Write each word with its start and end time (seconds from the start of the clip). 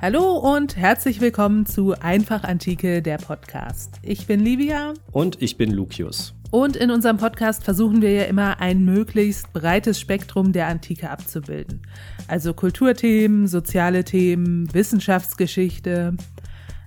Hallo 0.00 0.36
und 0.36 0.76
herzlich 0.76 1.20
willkommen 1.20 1.66
zu 1.66 1.92
Einfach 1.98 2.44
Antike, 2.44 3.02
der 3.02 3.16
Podcast. 3.16 3.96
Ich 4.02 4.28
bin 4.28 4.38
Livia. 4.38 4.94
Und 5.10 5.42
ich 5.42 5.56
bin 5.56 5.72
Lucius. 5.72 6.34
Und 6.52 6.76
in 6.76 6.92
unserem 6.92 7.16
Podcast 7.16 7.64
versuchen 7.64 8.00
wir 8.00 8.12
ja 8.12 8.22
immer 8.26 8.60
ein 8.60 8.84
möglichst 8.84 9.52
breites 9.52 9.98
Spektrum 9.98 10.52
der 10.52 10.68
Antike 10.68 11.10
abzubilden. 11.10 11.82
Also 12.28 12.54
Kulturthemen, 12.54 13.48
soziale 13.48 14.04
Themen, 14.04 14.72
Wissenschaftsgeschichte. 14.72 16.16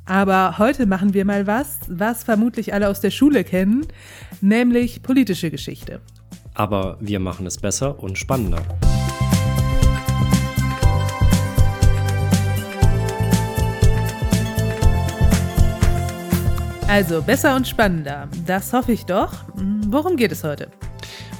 Aber 0.05 0.57
heute 0.57 0.86
machen 0.86 1.14
wir 1.14 1.25
mal 1.25 1.48
was, 1.48 1.80
was 1.89 2.23
vermutlich 2.23 2.73
alle 2.73 2.88
aus 2.88 3.02
der 3.02 3.12
Schule 3.12 3.43
kennen, 3.43 3.86
nämlich 4.39 5.04
politische 5.04 5.52
Geschichte. 5.52 6.00
Aber 6.54 6.96
wir 7.02 7.20
machen 7.20 7.46
es 7.46 7.57
besser 7.57 8.02
und 8.02 8.18
spannender. 8.18 8.64
Also 16.91 17.22
besser 17.22 17.55
und 17.55 17.66
spannender, 17.66 18.27
das 18.45 18.73
hoffe 18.73 18.91
ich 18.91 19.05
doch. 19.05 19.32
Worum 19.88 20.18
geht 20.18 20.34
es 20.34 20.44
heute? 20.44 20.70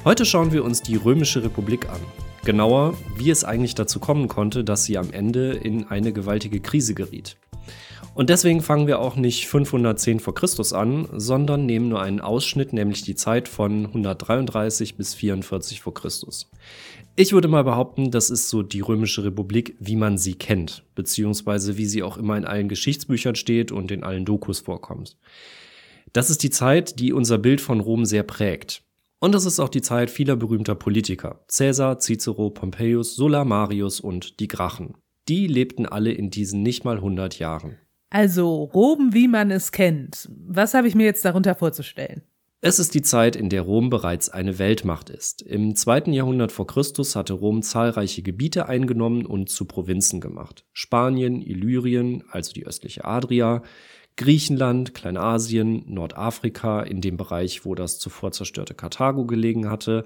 Heute 0.02 0.24
schauen 0.24 0.50
wir 0.50 0.64
uns 0.64 0.80
die 0.80 0.96
Römische 0.96 1.44
Republik 1.44 1.90
an. 1.90 2.00
Genauer, 2.42 2.94
wie 3.18 3.28
es 3.28 3.44
eigentlich 3.44 3.74
dazu 3.74 4.00
kommen 4.00 4.28
konnte, 4.28 4.64
dass 4.64 4.84
sie 4.84 4.96
am 4.96 5.12
Ende 5.12 5.52
in 5.52 5.88
eine 5.88 6.14
gewaltige 6.14 6.60
Krise 6.60 6.94
geriet. 6.94 7.36
Und 8.14 8.30
deswegen 8.30 8.62
fangen 8.62 8.86
wir 8.86 8.98
auch 8.98 9.16
nicht 9.16 9.46
510 9.46 10.20
vor 10.20 10.34
Christus 10.34 10.72
an, 10.72 11.06
sondern 11.12 11.66
nehmen 11.66 11.90
nur 11.90 12.00
einen 12.00 12.22
Ausschnitt, 12.22 12.72
nämlich 12.72 13.02
die 13.02 13.14
Zeit 13.14 13.46
von 13.46 13.84
133 13.84 14.96
bis 14.96 15.12
44 15.12 15.82
vor 15.82 15.92
Christus. 15.92 16.50
Ich 17.14 17.34
würde 17.34 17.48
mal 17.48 17.64
behaupten, 17.64 18.10
das 18.10 18.30
ist 18.30 18.48
so 18.48 18.62
die 18.62 18.80
römische 18.80 19.22
Republik, 19.22 19.76
wie 19.78 19.96
man 19.96 20.16
sie 20.16 20.34
kennt, 20.34 20.84
beziehungsweise 20.94 21.76
wie 21.76 21.84
sie 21.84 22.02
auch 22.02 22.16
immer 22.16 22.38
in 22.38 22.46
allen 22.46 22.68
Geschichtsbüchern 22.68 23.34
steht 23.34 23.70
und 23.70 23.90
in 23.90 24.02
allen 24.02 24.24
Dokus 24.24 24.60
vorkommt. 24.60 25.18
Das 26.14 26.30
ist 26.30 26.42
die 26.42 26.50
Zeit, 26.50 26.98
die 26.98 27.12
unser 27.12 27.36
Bild 27.36 27.60
von 27.60 27.80
Rom 27.80 28.06
sehr 28.06 28.22
prägt. 28.22 28.82
Und 29.20 29.34
das 29.34 29.44
ist 29.44 29.60
auch 29.60 29.68
die 29.68 29.82
Zeit 29.82 30.10
vieler 30.10 30.36
berühmter 30.36 30.74
Politiker. 30.74 31.44
Caesar, 31.48 31.98
Cicero, 32.00 32.48
Pompeius, 32.48 33.14
Sulla, 33.14 33.44
Marius 33.44 34.00
und 34.00 34.40
die 34.40 34.48
Grachen. 34.48 34.94
Die 35.28 35.46
lebten 35.46 35.86
alle 35.86 36.12
in 36.12 36.30
diesen 36.30 36.62
nicht 36.62 36.84
mal 36.84 36.96
100 36.96 37.38
Jahren. 37.38 37.76
Also 38.08 38.64
Rom, 38.64 39.10
wie 39.12 39.28
man 39.28 39.50
es 39.50 39.70
kennt. 39.70 40.28
Was 40.46 40.74
habe 40.74 40.88
ich 40.88 40.94
mir 40.94 41.04
jetzt 41.04 41.24
darunter 41.24 41.54
vorzustellen? 41.54 42.22
Es 42.64 42.78
ist 42.78 42.94
die 42.94 43.02
Zeit, 43.02 43.34
in 43.34 43.48
der 43.48 43.62
Rom 43.62 43.90
bereits 43.90 44.28
eine 44.28 44.60
Weltmacht 44.60 45.10
ist. 45.10 45.42
Im 45.42 45.74
zweiten 45.74 46.12
Jahrhundert 46.12 46.52
vor 46.52 46.64
Christus 46.64 47.16
hatte 47.16 47.32
Rom 47.32 47.60
zahlreiche 47.62 48.22
Gebiete 48.22 48.68
eingenommen 48.68 49.26
und 49.26 49.50
zu 49.50 49.64
Provinzen 49.64 50.20
gemacht. 50.20 50.64
Spanien, 50.72 51.42
Illyrien, 51.42 52.22
also 52.30 52.52
die 52.52 52.64
östliche 52.64 53.04
Adria, 53.04 53.64
Griechenland, 54.16 54.94
Kleinasien, 54.94 55.92
Nordafrika, 55.92 56.82
in 56.82 57.00
dem 57.00 57.16
Bereich, 57.16 57.64
wo 57.64 57.74
das 57.74 57.98
zuvor 57.98 58.30
zerstörte 58.30 58.74
Karthago 58.74 59.26
gelegen 59.26 59.68
hatte, 59.68 60.04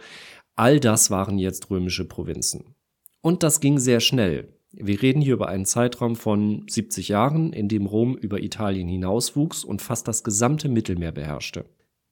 all 0.54 0.80
das 0.80 1.10
waren 1.10 1.36
jetzt 1.36 1.68
römische 1.68 2.06
Provinzen. 2.06 2.74
Und 3.20 3.42
das 3.42 3.60
ging 3.60 3.78
sehr 3.78 4.00
schnell. 4.00 4.48
Wir 4.72 5.02
reden 5.02 5.20
hier 5.20 5.34
über 5.34 5.48
einen 5.48 5.66
Zeitraum 5.66 6.16
von 6.16 6.64
70 6.70 7.08
Jahren, 7.08 7.52
in 7.52 7.68
dem 7.68 7.84
Rom 7.84 8.16
über 8.16 8.42
Italien 8.42 8.88
hinauswuchs 8.88 9.62
und 9.62 9.82
fast 9.82 10.08
das 10.08 10.24
gesamte 10.24 10.70
Mittelmeer 10.70 11.12
beherrschte. 11.12 11.66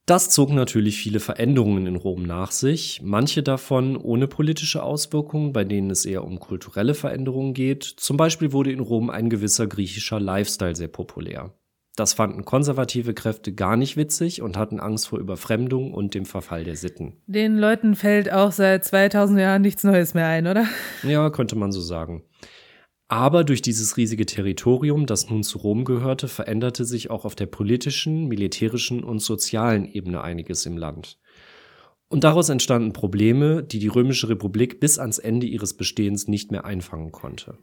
Das 0.05 0.29
zog 0.29 0.51
natürlich 0.51 0.99
viele 0.99 1.19
Veränderungen 1.19 1.87
in 1.87 1.95
Rom 1.95 2.23
nach 2.23 2.51
sich, 2.51 3.01
manche 3.03 3.41
davon 3.41 3.97
ohne 3.97 4.27
politische 4.27 4.83
Auswirkungen, 4.83 5.51
bei 5.51 5.63
denen 5.63 5.89
es 5.89 6.05
eher 6.05 6.23
um 6.23 6.39
kulturelle 6.39 6.93
Veränderungen 6.93 7.55
geht. 7.55 7.83
Zum 7.83 8.15
Beispiel 8.15 8.51
wurde 8.51 8.71
in 8.71 8.81
Rom 8.81 9.09
ein 9.09 9.31
gewisser 9.31 9.65
griechischer 9.65 10.19
Lifestyle 10.19 10.75
sehr 10.75 10.89
populär. 10.89 11.55
Das 11.95 12.13
fanden 12.13 12.45
konservative 12.45 13.15
Kräfte 13.15 13.53
gar 13.53 13.77
nicht 13.77 13.97
witzig 13.97 14.43
und 14.43 14.57
hatten 14.57 14.79
Angst 14.79 15.07
vor 15.07 15.17
Überfremdung 15.17 15.91
und 15.93 16.13
dem 16.13 16.25
Verfall 16.25 16.65
der 16.65 16.75
Sitten. 16.75 17.13
Den 17.25 17.57
Leuten 17.57 17.95
fällt 17.95 18.31
auch 18.31 18.51
seit 18.51 18.85
2000 18.85 19.39
Jahren 19.39 19.61
nichts 19.63 19.83
Neues 19.83 20.13
mehr 20.13 20.27
ein, 20.27 20.45
oder? 20.45 20.67
Ja, 21.03 21.31
könnte 21.31 21.55
man 21.55 21.71
so 21.71 21.81
sagen. 21.81 22.23
Aber 23.07 23.43
durch 23.43 23.61
dieses 23.61 23.97
riesige 23.97 24.25
Territorium, 24.25 25.05
das 25.05 25.29
nun 25.29 25.43
zu 25.43 25.59
Rom 25.59 25.85
gehörte, 25.85 26.27
veränderte 26.27 26.85
sich 26.85 27.11
auch 27.11 27.23
auf 27.23 27.35
der 27.35 27.45
politischen, 27.45 28.27
militärischen 28.27 29.03
und 29.03 29.19
sozialen 29.19 29.85
Ebene 29.85 30.21
einiges 30.21 30.65
im 30.65 30.77
Land. 30.77 31.19
Und 32.07 32.23
daraus 32.23 32.49
entstanden 32.49 32.93
Probleme, 32.93 33.63
die 33.63 33.79
die 33.79 33.87
Römische 33.87 34.29
Republik 34.29 34.79
bis 34.79 34.97
ans 34.97 35.19
Ende 35.19 35.45
ihres 35.45 35.75
Bestehens 35.75 36.27
nicht 36.27 36.51
mehr 36.51 36.65
einfangen 36.65 37.11
konnte. 37.11 37.57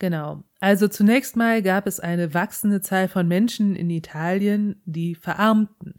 Genau. 0.00 0.44
Also 0.60 0.88
zunächst 0.88 1.36
mal 1.36 1.62
gab 1.62 1.86
es 1.86 1.98
eine 1.98 2.32
wachsende 2.34 2.80
Zahl 2.80 3.08
von 3.08 3.26
Menschen 3.26 3.74
in 3.74 3.90
Italien, 3.90 4.80
die 4.84 5.14
verarmten. 5.14 5.94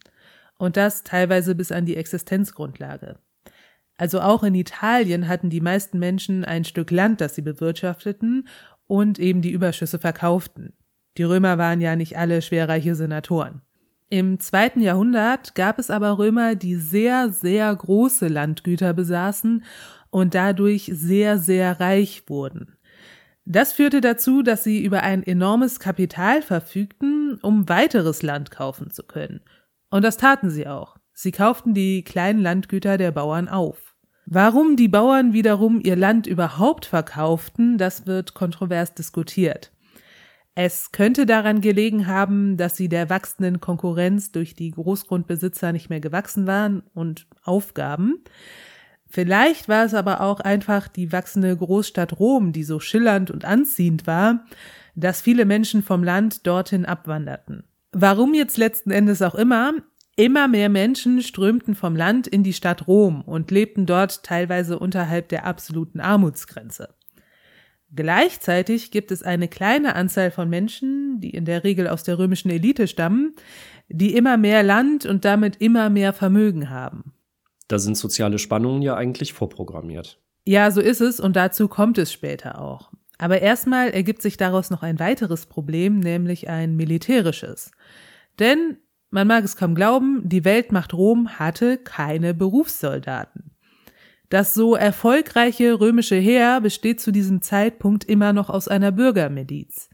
Und 0.57 0.77
das 0.77 1.03
teilweise 1.03 1.55
bis 1.55 1.71
an 1.71 1.85
die 1.85 1.95
Existenzgrundlage. 1.95 3.19
Also 3.97 4.21
auch 4.21 4.43
in 4.43 4.55
Italien 4.55 5.27
hatten 5.27 5.49
die 5.49 5.59
meisten 5.59 5.99
Menschen 5.99 6.45
ein 6.45 6.63
Stück 6.63 6.89
Land, 6.91 7.19
das 7.19 7.35
sie 7.35 7.41
bewirtschafteten 7.41 8.47
und 8.89 9.19
eben 9.19 9.41
die 9.43 9.51
Überschüsse 9.51 9.99
verkauften. 9.99 10.73
Die 11.17 11.23
Römer 11.23 11.59
waren 11.59 11.79
ja 11.79 11.95
nicht 11.95 12.17
alle 12.17 12.41
schwerreiche 12.41 12.95
Senatoren. 12.95 13.61
Im 14.09 14.39
zweiten 14.39 14.81
Jahrhundert 14.81 15.53
gab 15.53 15.77
es 15.77 15.91
aber 15.91 16.17
Römer, 16.17 16.55
die 16.55 16.75
sehr, 16.75 17.29
sehr 17.29 17.73
große 17.75 18.27
Landgüter 18.27 18.93
besaßen 18.93 19.63
und 20.09 20.33
dadurch 20.33 20.89
sehr, 20.91 21.37
sehr 21.37 21.79
reich 21.79 22.23
wurden. 22.27 22.77
Das 23.45 23.73
führte 23.73 24.01
dazu, 24.01 24.41
dass 24.41 24.63
sie 24.63 24.83
über 24.83 25.03
ein 25.03 25.21
enormes 25.21 25.79
Kapital 25.79 26.41
verfügten, 26.41 27.37
um 27.43 27.69
weiteres 27.69 28.23
Land 28.23 28.49
kaufen 28.49 28.89
zu 28.89 29.03
können. 29.03 29.41
Und 29.91 30.03
das 30.03 30.17
taten 30.17 30.49
sie 30.49 30.67
auch. 30.67 30.97
Sie 31.13 31.31
kauften 31.31 31.75
die 31.75 32.03
kleinen 32.03 32.39
Landgüter 32.39 32.97
der 32.97 33.11
Bauern 33.11 33.47
auf. 33.47 33.88
Warum 34.31 34.75
die 34.75 34.87
Bauern 34.87 35.33
wiederum 35.33 35.81
ihr 35.81 35.95
Land 35.95 36.27
überhaupt 36.27 36.85
verkauften, 36.85 37.79
das 37.79 38.05
wird 38.05 38.35
kontrovers 38.35 38.93
diskutiert. 38.93 39.71
Es 40.53 40.91
könnte 40.91 41.25
daran 41.25 41.61
gelegen 41.61 42.05
haben, 42.05 42.55
dass 42.55 42.77
sie 42.77 42.89
der 42.89 43.09
wachsenden 43.09 43.59
Konkurrenz 43.59 44.31
durch 44.31 44.53
die 44.53 44.69
Großgrundbesitzer 44.69 45.71
nicht 45.71 45.89
mehr 45.89 45.99
gewachsen 45.99 46.45
waren 46.45 46.83
und 46.93 47.25
aufgaben. 47.43 48.23
Vielleicht 49.07 49.67
war 49.67 49.83
es 49.85 49.95
aber 49.95 50.21
auch 50.21 50.41
einfach 50.41 50.87
die 50.87 51.11
wachsende 51.11 51.57
Großstadt 51.57 52.19
Rom, 52.19 52.51
die 52.51 52.63
so 52.63 52.79
schillernd 52.79 53.31
und 53.31 53.45
anziehend 53.45 54.05
war, 54.05 54.45
dass 54.93 55.21
viele 55.21 55.45
Menschen 55.45 55.81
vom 55.81 56.03
Land 56.03 56.45
dorthin 56.45 56.85
abwanderten. 56.85 57.63
Warum 57.93 58.35
jetzt 58.35 58.59
letzten 58.59 58.91
Endes 58.91 59.23
auch 59.23 59.33
immer, 59.33 59.73
Immer 60.19 60.49
mehr 60.49 60.67
Menschen 60.67 61.21
strömten 61.21 61.75
vom 61.75 61.95
Land 61.95 62.27
in 62.27 62.43
die 62.43 62.51
Stadt 62.51 62.87
Rom 62.87 63.21
und 63.21 63.51
lebten 63.51 63.85
dort 63.85 64.21
teilweise 64.21 64.77
unterhalb 64.77 65.29
der 65.29 65.45
absoluten 65.45 66.01
Armutsgrenze. 66.01 66.93
Gleichzeitig 67.95 68.91
gibt 68.91 69.11
es 69.11 69.23
eine 69.23 69.47
kleine 69.47 69.95
Anzahl 69.95 70.29
von 70.29 70.49
Menschen, 70.49 71.21
die 71.21 71.29
in 71.29 71.45
der 71.45 71.63
Regel 71.63 71.87
aus 71.87 72.03
der 72.03 72.19
römischen 72.19 72.49
Elite 72.49 72.89
stammen, 72.89 73.33
die 73.87 74.13
immer 74.13 74.35
mehr 74.35 74.61
Land 74.61 75.05
und 75.05 75.23
damit 75.23 75.61
immer 75.61 75.89
mehr 75.89 76.11
Vermögen 76.11 76.69
haben. 76.69 77.13
Da 77.69 77.79
sind 77.79 77.95
soziale 77.95 78.39
Spannungen 78.39 78.81
ja 78.81 78.97
eigentlich 78.97 79.31
vorprogrammiert. 79.31 80.19
Ja, 80.43 80.69
so 80.71 80.81
ist 80.81 80.99
es 80.99 81.21
und 81.21 81.37
dazu 81.37 81.69
kommt 81.69 81.97
es 81.97 82.11
später 82.11 82.59
auch. 82.59 82.91
Aber 83.17 83.41
erstmal 83.41 83.91
ergibt 83.91 84.21
sich 84.21 84.35
daraus 84.35 84.69
noch 84.69 84.83
ein 84.83 84.99
weiteres 84.99 85.45
Problem, 85.45 86.01
nämlich 86.01 86.49
ein 86.49 86.75
militärisches. 86.75 87.71
Denn 88.37 88.79
man 89.09 89.27
mag 89.27 89.43
es 89.43 89.55
kaum 89.55 89.75
glauben, 89.75 90.21
die 90.23 90.45
Weltmacht 90.45 90.93
Rom 90.93 91.39
hatte 91.39 91.77
keine 91.77 92.33
Berufssoldaten. 92.33 93.51
Das 94.29 94.53
so 94.53 94.75
erfolgreiche 94.75 95.79
römische 95.79 96.15
Heer 96.15 96.61
besteht 96.61 96.99
zu 96.99 97.11
diesem 97.11 97.41
Zeitpunkt 97.41 98.03
immer 98.05 98.31
noch 98.31 98.49
aus 98.49 98.67
einer 98.67 98.91
Bürgermiliz. 98.91 99.89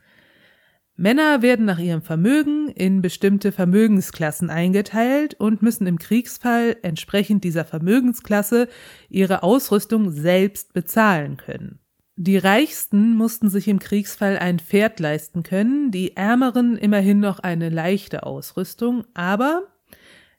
Männer 0.97 1.41
werden 1.41 1.65
nach 1.65 1.79
ihrem 1.79 2.01
Vermögen 2.01 2.69
in 2.69 3.01
bestimmte 3.01 3.51
Vermögensklassen 3.51 4.49
eingeteilt 4.49 5.33
und 5.35 5.61
müssen 5.61 5.87
im 5.87 5.99
Kriegsfall 5.99 6.77
entsprechend 6.83 7.43
dieser 7.43 7.65
Vermögensklasse 7.65 8.69
ihre 9.09 9.43
Ausrüstung 9.43 10.11
selbst 10.11 10.73
bezahlen 10.73 11.35
können. 11.37 11.79
Die 12.17 12.37
Reichsten 12.37 13.13
mussten 13.15 13.49
sich 13.49 13.67
im 13.67 13.79
Kriegsfall 13.79 14.37
ein 14.37 14.59
Pferd 14.59 15.01
leisten 15.01 15.43
können, 15.43 15.91
die 15.91 16.15
Ärmeren 16.15 16.77
immerhin 16.77 17.19
noch 17.19 17.39
eine 17.39 17.67
leichte 17.67 18.23
Ausrüstung, 18.23 19.03
aber 19.13 19.63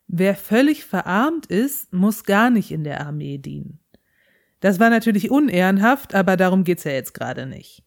wer 0.09 0.35
völlig 0.37 0.87
verarmt 0.87 1.47
ist, 1.47 1.93
muss 1.93 2.25
gar 2.25 2.49
nicht 2.49 2.71
in 2.71 2.83
der 2.83 3.07
Armee 3.07 3.37
dienen. 3.37 3.79
Das 4.61 4.81
war 4.81 4.89
natürlich 4.89 5.31
unehrenhaft, 5.31 6.15
aber 6.15 6.39
darum 6.39 6.65
geht's 6.65 6.85
ja 6.85 6.93
jetzt 6.93 7.13
gerade 7.13 7.45
nicht. 7.45 7.83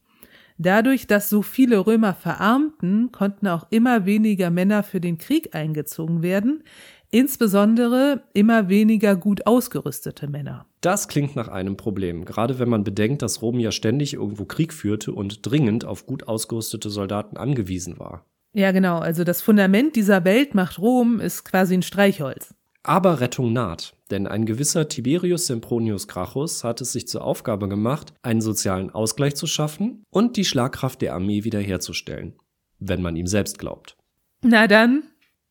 Dadurch, 0.60 1.08
dass 1.08 1.30
so 1.30 1.42
viele 1.42 1.88
Römer 1.88 2.14
verarmten, 2.14 3.12
konnten 3.12 3.48
auch 3.48 3.68
immer 3.72 4.06
weniger 4.06 4.52
Männer 4.52 4.84
für 4.84 5.00
den 5.00 5.18
Krieg 5.18 5.56
eingezogen 5.56 6.22
werden, 6.22 6.64
Insbesondere 7.12 8.24
immer 8.34 8.70
weniger 8.70 9.16
gut 9.16 9.48
ausgerüstete 9.48 10.28
Männer. 10.28 10.66
Das 10.82 11.08
klingt 11.08 11.36
nach 11.36 11.48
einem 11.48 11.76
Problem, 11.76 12.24
gerade 12.24 12.60
wenn 12.60 12.70
man 12.70 12.84
bedenkt, 12.84 13.22
dass 13.22 13.42
Rom 13.42 13.60
ja 13.60 13.72
ständig 13.72 14.14
irgendwo 14.14 14.46
Krieg 14.46 14.74
führte 14.74 15.12
und 15.12 15.46
dringend 15.46 15.86
auf 15.86 16.06
gut 16.06 16.28
ausgerüstete 16.28 16.90
Soldaten 16.90 17.38
angewiesen 17.38 17.98
war. 17.98 18.26
Ja, 18.54 18.72
genau. 18.72 19.00
Also 19.00 19.24
das 19.24 19.42
Fundament 19.42 19.96
dieser 19.96 20.24
Weltmacht 20.24 20.80
Rom 20.80 21.20
ist 21.20 21.46
quasi 21.46 21.76
ein 21.76 21.84
Streichholz. 21.84 22.54
Aber 22.84 23.20
Rettung 23.20 23.54
naht, 23.54 23.96
denn 24.10 24.26
ein 24.26 24.46
gewisser 24.46 24.88
Tiberius 24.88 25.48
Sempronius 25.48 26.08
Gracchus 26.08 26.64
hat 26.64 26.80
es 26.82 26.94
sich 26.94 27.08
zur 27.08 27.24
Aufgabe 27.24 27.68
gemacht, 27.68 28.14
einen 28.22 28.42
sozialen 28.42 28.90
Ausgleich 28.90 29.36
zu 29.36 29.48
schaffen 29.48 30.04
und 30.10 30.38
die 30.38 30.46
Schlagkraft 30.46 31.02
der 31.02 31.14
Armee 31.14 31.44
wiederherzustellen, 31.44 32.36
wenn 32.80 33.02
man 33.02 33.16
ihm 33.16 33.28
selbst 33.28 33.60
glaubt. 33.60 33.98
Na 34.42 34.68
dann. 34.68 35.04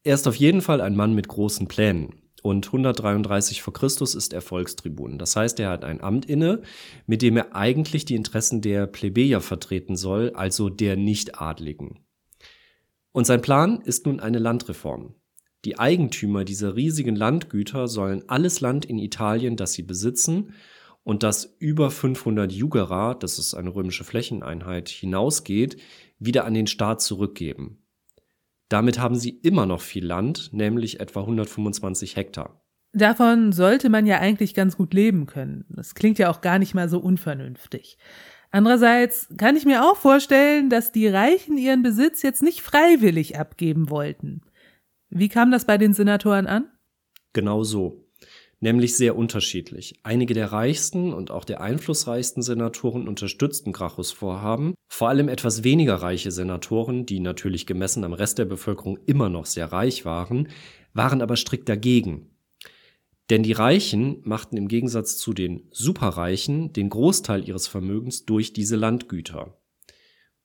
Er 0.09 0.15
ist 0.15 0.27
auf 0.27 0.37
jeden 0.37 0.63
Fall 0.63 0.81
ein 0.81 0.97
Mann 0.97 1.15
mit 1.15 1.29
großen 1.29 1.69
Plänen. 1.69 2.15
Und 2.43 2.65
133 2.69 3.61
vor 3.61 3.75
Christus 3.75 4.15
ist 4.15 4.33
er 4.33 4.41
Volkstribun. 4.41 5.19
Das 5.19 5.37
heißt, 5.37 5.61
er 5.61 5.69
hat 5.69 5.85
ein 5.85 6.01
Amt 6.01 6.25
inne, 6.25 6.63
mit 7.07 7.21
dem 7.21 7.37
er 7.37 7.55
eigentlich 7.55 8.07
die 8.07 8.15
Interessen 8.15 8.63
der 8.63 8.87
Plebejer 8.87 9.43
vertreten 9.43 9.97
soll, 9.97 10.33
also 10.35 10.71
der 10.71 10.97
Nichtadligen. 10.97 11.99
Und 13.13 13.27
sein 13.27 13.43
Plan 13.43 13.83
ist 13.83 14.07
nun 14.07 14.19
eine 14.19 14.39
Landreform. 14.39 15.15
Die 15.67 15.79
Eigentümer 15.79 16.47
dieser 16.47 16.75
riesigen 16.75 17.15
Landgüter 17.15 17.87
sollen 17.87 18.25
alles 18.29 18.63
Land 18.63 18.87
in 18.87 18.99
Italien, 18.99 19.57
das 19.57 19.75
sie 19.75 19.83
besitzen 19.83 20.55
und 21.05 21.23
das 21.23 21.55
über 21.59 21.91
500 21.91 22.51
Jugera, 22.51 23.13
das 23.13 23.39
ist 23.39 23.53
eine 23.53 23.75
römische 23.75 24.05
Flächeneinheit, 24.05 24.89
hinausgeht, 24.89 25.77
wieder 26.19 26.47
an 26.47 26.55
den 26.55 26.67
Staat 26.67 27.03
zurückgeben. 27.03 27.83
Damit 28.69 28.99
haben 28.99 29.17
sie 29.17 29.31
immer 29.31 29.67
noch 29.67 29.81
viel 29.81 30.05
Land, 30.05 30.53
nämlich 30.53 31.01
etwa 31.01 31.21
125 31.21 32.17
Hektar. 32.17 32.61
Davon 32.93 33.53
sollte 33.53 33.91
man 33.91 34.07
ja 34.07 34.19
eigentlich 34.19 34.55
ganz 34.55 34.77
gut 34.77 34.95
leben 34.95 35.27
können. 35.27 35.65
Das 35.69 35.95
klingt 35.95 36.19
ja 36.19 36.31
auch 36.31 36.41
gar 36.41 36.59
nicht 36.59 36.75
mal 36.75 36.89
so 36.89 36.99
unvernünftig. 36.99 37.99
Andererseits 38.51 39.29
kann 39.37 39.57
ich 39.57 39.67
mir 39.67 39.85
auch 39.85 39.97
vorstellen, 39.97 40.71
dass 40.71 40.91
die 40.91 41.07
Reichen 41.07 41.59
ihren 41.59 41.83
Besitz 41.83 42.23
jetzt 42.23 42.43
nicht 42.43 42.63
freiwillig 42.63 43.39
abgeben 43.39 43.91
wollten. 43.91 44.41
Wie 45.11 45.29
kam 45.29 45.51
das 45.51 45.67
bei 45.67 45.77
den 45.77 45.93
Senatoren 45.93 46.47
an? 46.47 46.71
Genau 47.35 47.63
so. 47.63 48.08
Nämlich 48.61 48.97
sehr 48.97 49.17
unterschiedlich. 49.17 50.01
Einige 50.03 50.35
der 50.35 50.51
reichsten 50.51 51.13
und 51.15 51.31
auch 51.31 51.45
der 51.45 51.61
einflussreichsten 51.61 52.43
Senatoren 52.43 53.07
unterstützten 53.07 53.73
Gracchus 53.73 54.11
Vorhaben. 54.11 54.75
Vor 54.89 55.09
allem 55.09 55.29
etwas 55.29 55.63
weniger 55.63 55.95
reiche 55.97 56.33
Senatoren, 56.33 57.07
die 57.07 57.21
natürlich 57.21 57.67
gemessen 57.67 58.03
am 58.03 58.13
Rest 58.13 58.39
der 58.39 58.47
Bevölkerung 58.47 58.99
immer 59.07 59.29
noch 59.29 59.47
sehr 59.47 59.71
reich 59.71 60.05
waren, 60.05 60.49
waren 60.93 61.23
aber 61.23 61.37
strikt 61.37 61.69
dagegen. 61.69 62.31
Denn 63.31 63.45
die 63.45 63.53
Reichen 63.53 64.23
machten 64.25 64.57
im 64.57 64.67
Gegensatz 64.67 65.19
zu 65.19 65.35
den 65.35 65.69
Superreichen 65.71 66.73
den 66.73 66.89
Großteil 66.89 67.47
ihres 67.47 67.69
Vermögens 67.69 68.25
durch 68.25 68.53
diese 68.55 68.75
Landgüter. 68.75 69.57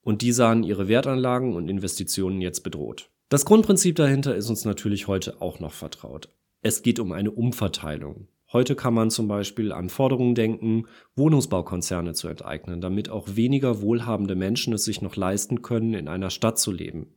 Und 0.01 0.21
die 0.21 0.33
sahen 0.33 0.63
ihre 0.63 0.88
Wertanlagen 0.88 1.56
und 1.56 1.69
Investitionen 1.69 2.42
jetzt 2.42 2.62
bedroht. 2.62 3.10
Das 3.30 3.45
Grundprinzip 3.45 3.95
dahinter 3.95 4.36
ist 4.36 4.50
uns 4.50 4.65
natürlich 4.65 5.07
heute 5.07 5.42
auch 5.42 5.60
noch 5.60 5.71
vertraut. 5.71 6.30
Es 6.65 6.81
geht 6.81 7.00
um 7.00 7.12
eine 7.12 7.30
Umverteilung. 7.30 8.30
Heute 8.54 8.75
kann 8.75 8.94
man 8.94 9.12
zum 9.12 9.27
Beispiel 9.27 9.74
an 9.74 9.89
Forderungen 9.89 10.33
denken, 10.33 10.86
Wohnungsbaukonzerne 11.18 12.13
zu 12.13 12.30
enteignen, 12.30 12.80
damit 12.80 13.10
auch 13.10 13.36
weniger 13.36 13.81
wohlhabende 13.81 14.36
Menschen 14.36 14.71
es 14.71 14.86
sich 14.86 15.01
noch 15.01 15.18
leisten 15.18 15.62
können, 15.62 15.94
in 15.94 16.07
einer 16.07 16.30
Stadt 16.30 16.57
zu 16.57 16.71
leben. 16.71 17.15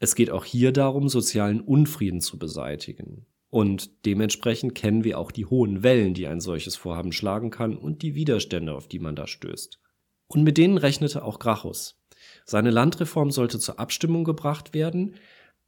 Es 0.00 0.16
geht 0.16 0.30
auch 0.30 0.44
hier 0.44 0.72
darum, 0.72 1.08
sozialen 1.08 1.60
Unfrieden 1.60 2.20
zu 2.20 2.36
beseitigen. 2.36 3.24
Und 3.50 4.04
dementsprechend 4.04 4.74
kennen 4.74 5.04
wir 5.04 5.20
auch 5.20 5.30
die 5.30 5.46
hohen 5.46 5.84
Wellen, 5.84 6.12
die 6.14 6.26
ein 6.26 6.40
solches 6.40 6.74
Vorhaben 6.74 7.12
schlagen 7.12 7.50
kann 7.50 7.76
und 7.76 8.02
die 8.02 8.16
Widerstände, 8.16 8.74
auf 8.74 8.88
die 8.88 8.98
man 8.98 9.14
da 9.14 9.28
stößt. 9.28 9.78
Und 10.26 10.42
mit 10.42 10.58
denen 10.58 10.78
rechnete 10.78 11.22
auch 11.22 11.38
Gracchus. 11.38 12.02
Seine 12.44 12.70
Landreform 12.70 13.30
sollte 13.30 13.60
zur 13.60 13.78
Abstimmung 13.78 14.24
gebracht 14.24 14.74
werden, 14.74 15.14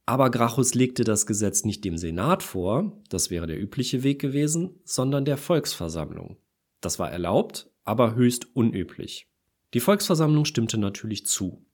aber 0.07 0.31
Gracchus 0.31 0.73
legte 0.73 1.03
das 1.03 1.25
Gesetz 1.25 1.65
nicht 1.65 1.83
dem 1.83 1.97
Senat 1.97 2.41
vor, 2.41 2.93
das 3.09 3.29
wäre 3.29 3.45
der 3.45 3.61
übliche 3.61 4.03
Weg 4.03 4.21
gewesen, 4.21 4.79
sondern 4.85 5.25
der 5.25 5.35
Volksversammlung. 5.35 6.37
Das 6.79 6.97
war 6.97 7.11
erlaubt, 7.11 7.69
aber 7.83 8.15
höchst 8.15 8.55
unüblich. 8.55 9.29
Die 9.73 9.81
Volksversammlung 9.81 10.45
stimmte 10.45 10.77
natürlich 10.77 11.25
zu. 11.25 11.65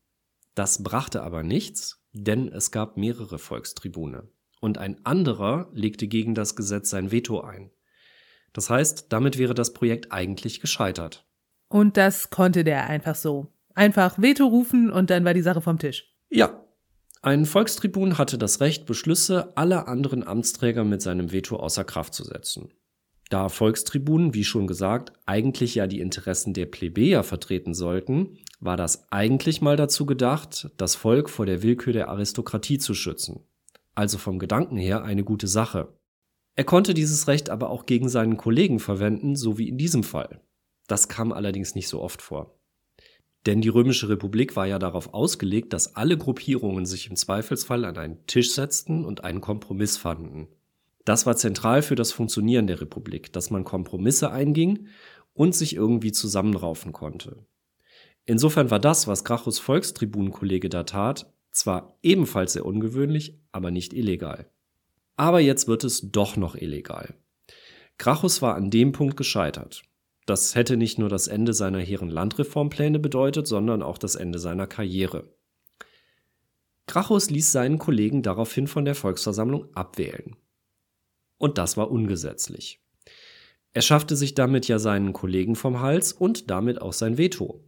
Das 0.56 0.82
brachte 0.82 1.22
aber 1.22 1.44
nichts, 1.44 2.04
denn 2.12 2.48
es 2.48 2.72
gab 2.72 2.98
mehrere 2.98 3.38
Volkstribune. 3.38 4.28
Und 4.60 4.80
ein 4.80 5.06
anderer 5.06 5.70
legte 5.72 6.08
gegen 6.08 6.34
das 6.34 6.56
Gesetz 6.56 6.90
sein 6.90 7.12
Veto 7.12 7.42
ein. 7.42 7.70
Das 8.52 8.72
heißt, 8.72 9.14
damit 9.14 9.38
wäre 9.38 9.54
das 9.54 9.74
Projekt 9.74 10.12
eigentlich 10.12 10.60
gescheitert. 10.60 11.28
Und 11.68 11.98
das 11.98 12.32
konnte 12.32 12.64
der 12.64 12.90
einfach 12.90 13.16
so. 13.16 13.54
Einfach 13.76 14.20
Veto 14.20 14.48
rufen 14.48 14.92
und 14.92 15.12
dann 15.12 15.24
war 15.24 15.36
die 15.36 15.42
Sache 15.44 15.62
vom 15.62 15.78
Tisch. 15.78 16.12
Ja. 16.32 16.63
Ein 17.26 17.46
Volkstribun 17.46 18.18
hatte 18.18 18.38
das 18.38 18.60
Recht, 18.60 18.86
Beschlüsse 18.86 19.56
aller 19.56 19.88
anderen 19.88 20.28
Amtsträger 20.28 20.84
mit 20.84 21.02
seinem 21.02 21.32
Veto 21.32 21.56
außer 21.56 21.86
Kraft 21.86 22.14
zu 22.14 22.26
setzen. 22.26 22.74
Da 23.30 23.48
Volkstribunen, 23.48 24.34
wie 24.34 24.44
schon 24.44 24.68
gesagt, 24.68 25.14
eigentlich 25.26 25.74
ja 25.74 25.88
die 25.88 26.02
Interessen 26.02 26.54
der 26.54 26.66
Plebejer 26.66 27.24
vertreten 27.24 27.74
sollten, 27.74 28.40
war 28.60 28.76
das 28.76 29.10
eigentlich 29.10 29.62
mal 29.62 29.78
dazu 29.78 30.06
gedacht, 30.06 30.70
das 30.76 30.96
Volk 30.96 31.30
vor 31.30 31.46
der 31.46 31.64
Willkür 31.64 31.94
der 31.94 32.10
Aristokratie 32.10 32.78
zu 32.78 32.94
schützen. 32.94 33.40
Also 33.96 34.18
vom 34.18 34.38
Gedanken 34.38 34.76
her 34.76 35.04
eine 35.04 35.24
gute 35.24 35.48
Sache. 35.48 35.98
Er 36.56 36.66
konnte 36.66 36.94
dieses 36.94 37.30
Recht 37.30 37.50
aber 37.50 37.70
auch 37.70 37.86
gegen 37.86 38.10
seinen 38.10 38.36
Kollegen 38.36 38.80
verwenden, 38.80 39.38
so 39.38 39.58
wie 39.58 39.70
in 39.70 39.78
diesem 39.78 40.04
Fall. 40.04 40.42
Das 40.88 41.08
kam 41.08 41.32
allerdings 41.32 41.74
nicht 41.74 41.88
so 41.88 42.02
oft 42.02 42.22
vor. 42.22 42.60
Denn 43.46 43.62
die 43.62 43.70
Römische 43.70 44.08
Republik 44.08 44.56
war 44.56 44.68
ja 44.68 44.80
darauf 44.80 45.14
ausgelegt, 45.14 45.74
dass 45.74 45.96
alle 45.96 46.18
Gruppierungen 46.18 46.86
sich 46.86 47.10
im 47.10 47.16
Zweifelsfall 47.16 47.84
an 47.86 47.98
einen 47.98 48.26
Tisch 48.26 48.54
setzten 48.54 49.04
und 49.04 49.24
einen 49.24 49.42
Kompromiss 49.42 49.98
fanden. 49.98 50.48
Das 51.06 51.26
war 51.26 51.36
zentral 51.36 51.82
für 51.82 51.96
das 51.96 52.14
Funktionieren 52.14 52.68
der 52.68 52.80
Republik, 52.80 53.34
dass 53.34 53.50
man 53.50 53.66
Kompromisse 53.66 54.32
einging 54.32 54.88
und 55.34 55.54
sich 55.56 55.76
irgendwie 55.76 56.14
zusammenraufen 56.14 56.94
konnte. 56.94 57.46
Insofern 58.26 58.72
war 58.72 58.80
das, 58.80 59.08
was 59.08 59.26
Gracchus 59.26 59.60
Volkstribunenkollege 59.60 60.70
da 60.70 60.84
tat, 60.84 61.34
zwar 61.52 61.98
ebenfalls 62.02 62.54
sehr 62.54 62.66
ungewöhnlich, 62.66 63.38
aber 63.52 63.70
nicht 63.70 63.94
illegal. 63.94 64.50
Aber 65.18 65.42
jetzt 65.42 65.68
wird 65.68 65.84
es 65.84 66.12
doch 66.12 66.38
noch 66.38 66.56
illegal. 66.56 67.16
Gracchus 67.98 68.42
war 68.42 68.56
an 68.56 68.72
dem 68.72 68.94
Punkt 68.94 69.18
gescheitert. 69.18 69.84
Das 70.26 70.56
hätte 70.56 70.78
nicht 70.78 71.00
nur 71.00 71.10
das 71.10 71.28
Ende 71.28 71.54
seiner 71.54 71.80
hehren 71.80 72.10
Landreformpläne 72.10 73.00
bedeutet, 73.00 73.48
sondern 73.48 73.84
auch 73.84 73.98
das 73.98 74.16
Ende 74.16 74.40
seiner 74.40 74.68
Karriere. 74.68 75.36
Gracchus 76.88 77.30
ließ 77.30 77.52
seinen 77.52 77.78
Kollegen 77.80 78.24
daraufhin 78.24 78.68
von 78.68 78.86
der 78.86 78.96
Volksversammlung 78.96 79.74
abwählen. 79.74 80.36
Und 81.38 81.58
das 81.58 81.78
war 81.78 81.92
ungesetzlich. 81.92 82.82
Er 83.74 83.82
schaffte 83.82 84.16
sich 84.16 84.36
damit 84.36 84.68
ja 84.68 84.80
seinen 84.80 85.14
Kollegen 85.14 85.56
vom 85.56 85.80
Hals 85.80 86.14
und 86.14 86.50
damit 86.52 86.82
auch 86.82 86.94
sein 86.94 87.18
Veto. 87.18 87.64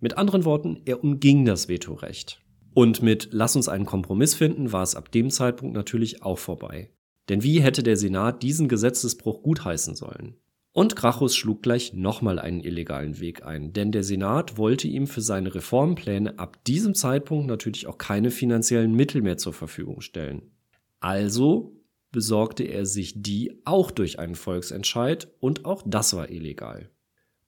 Mit 0.00 0.18
anderen 0.18 0.44
Worten, 0.44 0.82
er 0.84 1.02
umging 1.02 1.44
das 1.44 1.68
Vetorecht. 1.68 2.42
Und 2.74 3.02
mit 3.02 3.28
Lass 3.30 3.54
uns 3.54 3.68
einen 3.68 3.86
Kompromiss 3.86 4.34
finden 4.34 4.72
war 4.72 4.82
es 4.82 4.96
ab 4.96 5.12
dem 5.12 5.30
Zeitpunkt 5.30 5.74
natürlich 5.74 6.22
auch 6.22 6.38
vorbei. 6.38 6.90
Denn 7.28 7.42
wie 7.42 7.62
hätte 7.62 7.82
der 7.82 7.96
Senat 7.96 8.42
diesen 8.42 8.68
Gesetzesbruch 8.68 9.42
gutheißen 9.42 9.94
sollen? 9.94 10.36
Und 10.74 10.96
Gracchus 10.96 11.36
schlug 11.36 11.62
gleich 11.62 11.92
nochmal 11.92 12.40
einen 12.40 12.58
illegalen 12.58 13.20
Weg 13.20 13.46
ein, 13.46 13.72
denn 13.72 13.92
der 13.92 14.02
Senat 14.02 14.58
wollte 14.58 14.88
ihm 14.88 15.06
für 15.06 15.20
seine 15.20 15.54
Reformpläne 15.54 16.36
ab 16.40 16.64
diesem 16.64 16.96
Zeitpunkt 16.96 17.46
natürlich 17.46 17.86
auch 17.86 17.96
keine 17.96 18.32
finanziellen 18.32 18.92
Mittel 18.92 19.22
mehr 19.22 19.36
zur 19.36 19.52
Verfügung 19.52 20.00
stellen. 20.00 20.50
Also 20.98 21.80
besorgte 22.10 22.64
er 22.64 22.86
sich 22.86 23.22
die 23.22 23.60
auch 23.64 23.92
durch 23.92 24.18
einen 24.18 24.34
Volksentscheid 24.34 25.28
und 25.38 25.64
auch 25.64 25.80
das 25.86 26.16
war 26.16 26.28
illegal. 26.28 26.90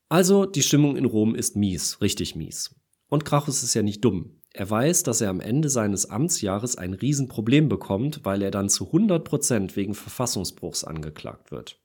Also 0.09 0.47
die 0.47 0.62
Stimmung 0.62 0.97
in 0.97 1.04
Rom 1.04 1.35
ist 1.35 1.56
mies, 1.56 2.00
richtig 2.00 2.37
mies. 2.37 2.76
Und 3.09 3.25
Gracchus 3.25 3.64
ist 3.64 3.75
ja 3.75 3.83
nicht 3.83 4.04
dumm. 4.04 4.40
Er 4.52 4.71
weiß, 4.71 5.02
dass 5.02 5.21
er 5.21 5.30
am 5.30 5.40
Ende 5.40 5.68
seines 5.68 6.09
Amtsjahres 6.09 6.76
ein 6.78 6.95
Riesenproblem 6.95 7.68
bekommt, 7.68 8.21
weil 8.23 8.40
er 8.42 8.52
dann 8.52 8.68
zu 8.68 8.87
100 8.87 9.25
Prozent 9.25 9.75
wegen 9.75 9.95
Verfassungsbruchs 9.95 10.85
angeklagt 10.85 11.50
wird. 11.50 11.80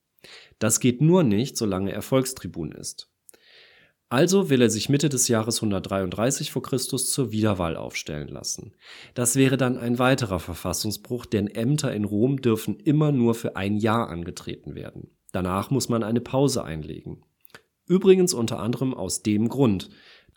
Das 0.60 0.80
geht 0.80 1.02
nur 1.02 1.24
nicht, 1.24 1.58
solange 1.58 1.92
er 1.92 2.02
Volkstribun 2.02 2.72
ist. 2.72 3.12
Also 4.12 4.50
will 4.50 4.62
er 4.62 4.70
sich 4.70 4.90
Mitte 4.90 5.08
des 5.08 5.30
Jahres 5.30 5.64
133 5.64 6.52
vor 6.52 6.62
Christus 6.62 7.10
zur 7.12 7.32
Wiederwahl 7.32 7.78
aufstellen 7.78 8.28
lassen. 8.28 8.74
Das 9.14 9.38
wäre 9.38 9.56
dann 9.56 9.78
ein 9.78 10.00
weiterer 10.00 10.42
Verfassungsbruch, 10.42 11.26
denn 11.26 11.48
Ämter 11.48 11.94
in 11.94 12.04
Rom 12.04 12.42
dürfen 12.42 12.78
immer 12.78 13.14
nur 13.14 13.36
für 13.36 13.56
ein 13.56 13.78
Jahr 13.78 14.10
angetreten 14.10 14.76
werden. 14.76 15.12
Danach 15.32 15.72
muss 15.72 15.88
man 15.88 16.04
eine 16.04 16.20
Pause 16.20 16.66
einlegen. 16.66 17.24
Übrigens 17.88 18.34
unter 18.34 18.60
anderem 18.60 18.94
aus 18.94 19.24
dem 19.24 19.48
Grund, 19.48 19.90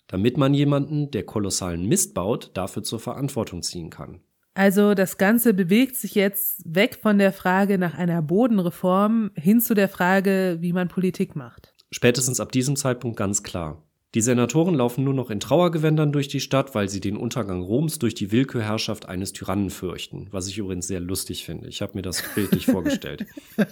damit 0.06 0.36
man 0.36 0.54
jemanden, 0.54 1.10
der 1.10 1.24
kolossalen 1.24 1.84
Mist 1.86 2.14
baut, 2.14 2.52
dafür 2.54 2.84
zur 2.84 3.00
Verantwortung 3.00 3.62
ziehen 3.62 3.90
kann. 3.90 4.20
Also 4.54 4.94
das 4.94 5.18
Ganze 5.18 5.52
bewegt 5.52 5.96
sich 5.96 6.14
jetzt 6.14 6.62
weg 6.64 7.00
von 7.02 7.18
der 7.18 7.32
Frage 7.32 7.76
nach 7.76 7.94
einer 7.94 8.23
Bodenreform 8.23 9.32
hin 9.34 9.61
zu 9.61 9.75
der 9.75 9.88
Frage, 9.88 10.58
wie 10.61 10.73
man 10.73 10.87
Politik 10.87 11.34
macht. 11.34 11.75
Spätestens 11.90 12.38
ab 12.38 12.52
diesem 12.52 12.76
Zeitpunkt 12.76 13.16
ganz 13.16 13.42
klar. 13.42 13.82
Die 14.14 14.20
Senatoren 14.20 14.76
laufen 14.76 15.02
nur 15.02 15.14
noch 15.14 15.28
in 15.28 15.40
Trauergewändern 15.40 16.12
durch 16.12 16.28
die 16.28 16.38
Stadt, 16.38 16.76
weil 16.76 16.88
sie 16.88 17.00
den 17.00 17.16
Untergang 17.16 17.62
Roms 17.62 17.99
durch 17.99 18.14
die 18.14 18.30
Willkürherrschaft 18.30 19.08
eines 19.08 19.32
Tyrannen 19.32 19.70
fürchten. 19.70 20.28
Was 20.30 20.46
ich 20.46 20.56
übrigens 20.56 20.87
sehr 20.87 21.00
lustig 21.00 21.44
finde. 21.44 21.66
Ich 21.68 21.82
habe 21.82 21.94
mir 21.96 22.02
das 22.02 22.23
bildlich 22.37 22.66
vorgestellt. 22.66 23.26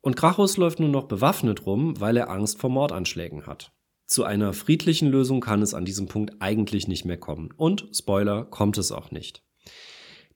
Und 0.00 0.16
Gracchus 0.16 0.56
läuft 0.56 0.78
nur 0.78 0.88
noch 0.88 1.08
bewaffnet 1.08 1.66
rum, 1.66 2.00
weil 2.00 2.16
er 2.16 2.30
Angst 2.30 2.60
vor 2.60 2.70
Mordanschlägen 2.70 3.46
hat. 3.46 3.72
Zu 4.08 4.24
einer 4.24 4.54
friedlichen 4.54 5.10
Lösung 5.10 5.40
kann 5.40 5.60
es 5.60 5.74
an 5.74 5.84
diesem 5.84 6.08
Punkt 6.08 6.40
eigentlich 6.40 6.88
nicht 6.88 7.04
mehr 7.04 7.18
kommen. 7.18 7.50
Und, 7.58 7.90
Spoiler, 7.92 8.46
kommt 8.46 8.78
es 8.78 8.90
auch 8.90 9.10
nicht. 9.10 9.44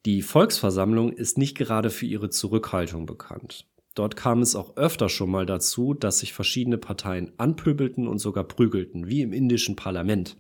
Die 0.05 0.21
Volksversammlung 0.21 1.11
ist 1.11 1.39
nicht 1.39 1.57
gerade 1.57 1.89
für 1.89 2.05
ihre 2.05 2.29
Zurückhaltung 2.29 3.07
bekannt. 3.07 3.67
Dort 3.95 4.15
kam 4.15 4.43
es 4.43 4.57
auch 4.57 4.77
öfter 4.77 5.09
schon 5.09 5.31
mal 5.31 5.47
dazu, 5.47 5.95
dass 5.95 6.19
sich 6.19 6.35
verschiedene 6.35 6.77
Parteien 6.77 7.33
anpöbelten 7.39 8.09
und 8.09 8.19
sogar 8.19 8.45
prügelten, 8.45 9.09
wie 9.09 9.23
im 9.23 9.33
indischen 9.33 9.75
Parlament. 9.75 10.37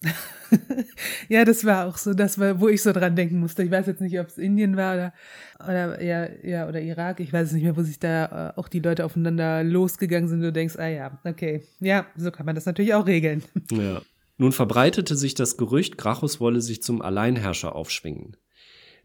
ja, 1.28 1.44
das 1.44 1.64
war 1.64 1.86
auch 1.86 1.96
so, 1.96 2.14
das 2.14 2.38
war, 2.38 2.60
wo 2.60 2.68
ich 2.68 2.82
so 2.82 2.92
dran 2.92 3.16
denken 3.16 3.40
musste. 3.40 3.62
Ich 3.62 3.70
weiß 3.70 3.86
jetzt 3.86 4.00
nicht, 4.00 4.18
ob 4.20 4.28
es 4.28 4.38
Indien 4.38 4.76
war 4.76 4.94
oder, 4.94 5.12
oder, 5.60 6.02
ja, 6.02 6.28
ja, 6.42 6.68
oder 6.68 6.80
Irak. 6.80 7.20
Ich 7.20 7.32
weiß 7.32 7.48
es 7.48 7.52
nicht 7.52 7.64
mehr, 7.64 7.76
wo 7.76 7.82
sich 7.82 7.98
da 7.98 8.52
äh, 8.54 8.58
auch 8.58 8.68
die 8.68 8.80
Leute 8.80 9.04
aufeinander 9.04 9.64
losgegangen 9.64 10.28
sind. 10.28 10.40
Du 10.40 10.52
denkst, 10.52 10.76
ah 10.78 10.86
ja, 10.86 11.18
okay, 11.24 11.62
ja, 11.80 12.06
so 12.16 12.30
kann 12.30 12.46
man 12.46 12.54
das 12.54 12.66
natürlich 12.66 12.94
auch 12.94 13.06
regeln. 13.06 13.42
Ja. 13.70 14.00
Nun 14.38 14.52
verbreitete 14.52 15.16
sich 15.16 15.34
das 15.34 15.56
Gerücht, 15.56 15.98
Gracchus 15.98 16.40
wolle 16.40 16.60
sich 16.60 16.80
zum 16.80 17.02
Alleinherrscher 17.02 17.74
aufschwingen. 17.74 18.36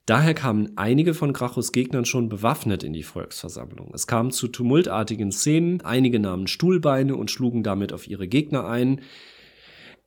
Daher 0.05 0.33
kamen 0.33 0.73
einige 0.75 1.13
von 1.13 1.33
Gracchus 1.33 1.71
Gegnern 1.71 2.05
schon 2.05 2.29
bewaffnet 2.29 2.83
in 2.83 2.93
die 2.93 3.03
Volksversammlung. 3.03 3.91
Es 3.93 4.05
kam 4.05 4.31
zu 4.31 4.47
tumultartigen 4.47 5.31
Szenen, 5.31 5.81
einige 5.81 6.19
nahmen 6.19 6.47
Stuhlbeine 6.47 7.15
und 7.15 7.31
schlugen 7.31 7.63
damit 7.63 7.93
auf 7.93 8.07
ihre 8.07 8.27
Gegner 8.27 8.67
ein. 8.67 9.01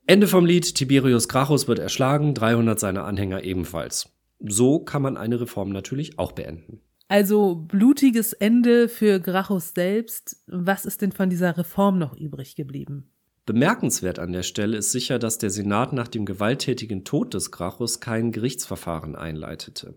Ende 0.09 0.29
vom 0.29 0.47
Lied, 0.47 0.77
Tiberius 0.77 1.29
Gracchus 1.29 1.67
wird 1.67 1.81
erschlagen, 1.81 2.33
300 2.33 2.79
seiner 2.79 3.05
Anhänger 3.05 3.43
ebenfalls. 3.43 4.09
So 4.39 4.79
kann 4.79 5.03
man 5.03 5.17
eine 5.17 5.41
Reform 5.41 5.71
natürlich 5.71 6.19
auch 6.19 6.31
beenden. 6.31 6.81
Also 7.09 7.57
blutiges 7.57 8.33
Ende 8.33 8.89
für 8.89 9.19
Gracchus 9.19 9.73
selbst. 9.75 10.45
Was 10.47 10.85
ist 10.85 11.03
denn 11.03 11.11
von 11.11 11.29
dieser 11.29 11.59
Reform 11.59 11.99
noch 11.99 12.17
übrig 12.17 12.55
geblieben? 12.55 13.11
Bemerkenswert 13.47 14.21
an 14.21 14.33
der 14.33 14.43
Stelle 14.45 14.77
ist 14.77 14.93
sicher, 14.93 15.19
dass 15.19 15.39
der 15.39 15.51
Senat 15.51 15.93
nach 15.93 16.09
dem 16.09 16.25
gewalttätigen 16.25 17.05
Tod 17.05 17.35
des 17.35 17.51
Gracchus 17.51 17.99
kein 17.99 18.31
Gerichtsverfahren 18.31 19.17
einleitete. 19.17 19.95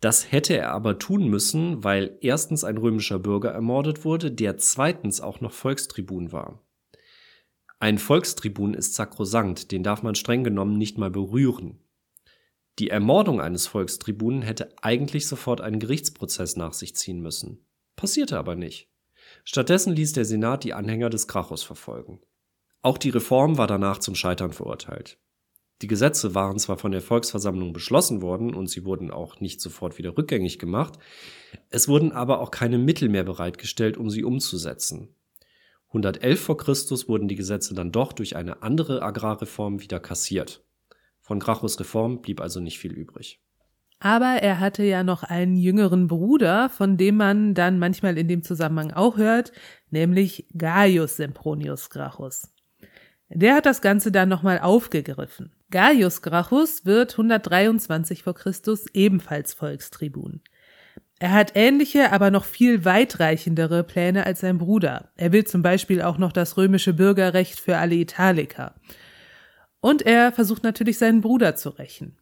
Das 0.00 0.32
hätte 0.32 0.56
er 0.56 0.72
aber 0.72 0.98
tun 0.98 1.28
müssen, 1.28 1.84
weil 1.84 2.16
erstens 2.20 2.64
ein 2.64 2.78
römischer 2.78 3.18
Bürger 3.18 3.50
ermordet 3.50 4.04
wurde, 4.04 4.30
der 4.30 4.56
zweitens 4.56 5.20
auch 5.20 5.40
noch 5.40 5.52
Volkstribun 5.52 6.32
war. 6.32 6.62
Ein 7.80 7.98
Volkstribun 7.98 8.74
ist 8.74 8.94
sakrosankt, 8.94 9.70
den 9.70 9.82
darf 9.82 10.02
man 10.02 10.14
streng 10.14 10.42
genommen 10.42 10.78
nicht 10.78 10.98
mal 10.98 11.10
berühren. 11.10 11.78
Die 12.78 12.90
Ermordung 12.90 13.40
eines 13.40 13.66
Volkstribunen 13.66 14.42
hätte 14.42 14.72
eigentlich 14.82 15.26
sofort 15.26 15.60
einen 15.60 15.78
Gerichtsprozess 15.80 16.56
nach 16.56 16.72
sich 16.72 16.94
ziehen 16.96 17.20
müssen. 17.20 17.64
Passierte 17.96 18.38
aber 18.38 18.56
nicht. 18.56 18.88
Stattdessen 19.44 19.94
ließ 19.94 20.12
der 20.12 20.24
Senat 20.24 20.64
die 20.64 20.74
Anhänger 20.74 21.10
des 21.10 21.28
Gracchus 21.28 21.62
verfolgen. 21.62 22.20
Auch 22.82 22.98
die 22.98 23.10
Reform 23.10 23.58
war 23.58 23.66
danach 23.66 23.98
zum 23.98 24.14
Scheitern 24.14 24.52
verurteilt. 24.52 25.18
Die 25.82 25.86
Gesetze 25.86 26.34
waren 26.34 26.58
zwar 26.58 26.78
von 26.78 26.90
der 26.90 27.02
Volksversammlung 27.02 27.72
beschlossen 27.72 28.22
worden 28.22 28.54
und 28.54 28.68
sie 28.68 28.84
wurden 28.84 29.10
auch 29.12 29.40
nicht 29.40 29.60
sofort 29.60 29.98
wieder 29.98 30.16
rückgängig 30.16 30.58
gemacht, 30.58 30.98
es 31.70 31.86
wurden 31.86 32.10
aber 32.10 32.40
auch 32.40 32.50
keine 32.50 32.78
Mittel 32.78 33.08
mehr 33.08 33.24
bereitgestellt, 33.24 33.96
um 33.96 34.10
sie 34.10 34.24
umzusetzen. 34.24 35.14
111 35.88 36.40
vor 36.40 36.56
Christus 36.56 37.08
wurden 37.08 37.28
die 37.28 37.36
Gesetze 37.36 37.74
dann 37.74 37.92
doch 37.92 38.12
durch 38.12 38.36
eine 38.36 38.62
andere 38.62 39.02
Agrarreform 39.02 39.80
wieder 39.80 40.00
kassiert. 40.00 40.62
Von 41.20 41.40
Gracchus 41.40 41.80
Reform 41.80 42.20
blieb 42.20 42.40
also 42.40 42.60
nicht 42.60 42.78
viel 42.78 42.92
übrig. 42.92 43.40
Aber 44.00 44.42
er 44.42 44.60
hatte 44.60 44.84
ja 44.84 45.02
noch 45.02 45.24
einen 45.24 45.56
jüngeren 45.56 46.06
Bruder, 46.06 46.68
von 46.68 46.96
dem 46.96 47.16
man 47.16 47.54
dann 47.54 47.78
manchmal 47.78 48.16
in 48.16 48.28
dem 48.28 48.42
Zusammenhang 48.42 48.92
auch 48.92 49.16
hört, 49.16 49.52
nämlich 49.90 50.46
Gaius 50.56 51.16
Sempronius 51.16 51.90
Gracchus. 51.90 52.52
Der 53.28 53.56
hat 53.56 53.66
das 53.66 53.82
Ganze 53.82 54.12
dann 54.12 54.28
nochmal 54.28 54.60
aufgegriffen. 54.60 55.52
Gaius 55.70 56.22
Gracchus 56.22 56.86
wird 56.86 57.12
123 57.12 58.22
vor 58.22 58.34
Christus 58.34 58.86
ebenfalls 58.94 59.52
Volkstribun. 59.52 60.42
Er 61.20 61.32
hat 61.32 61.52
ähnliche, 61.56 62.12
aber 62.12 62.30
noch 62.30 62.44
viel 62.44 62.84
weitreichendere 62.84 63.82
Pläne 63.82 64.24
als 64.24 64.40
sein 64.40 64.58
Bruder. 64.58 65.10
Er 65.16 65.32
will 65.32 65.44
zum 65.44 65.62
Beispiel 65.62 66.00
auch 66.00 66.16
noch 66.18 66.32
das 66.32 66.56
römische 66.56 66.92
Bürgerrecht 66.92 67.58
für 67.58 67.76
alle 67.78 67.96
Italiker. 67.96 68.74
Und 69.80 70.02
er 70.02 70.32
versucht 70.32 70.62
natürlich 70.62 70.98
seinen 70.98 71.20
Bruder 71.20 71.56
zu 71.56 71.70
rächen. 71.70 72.16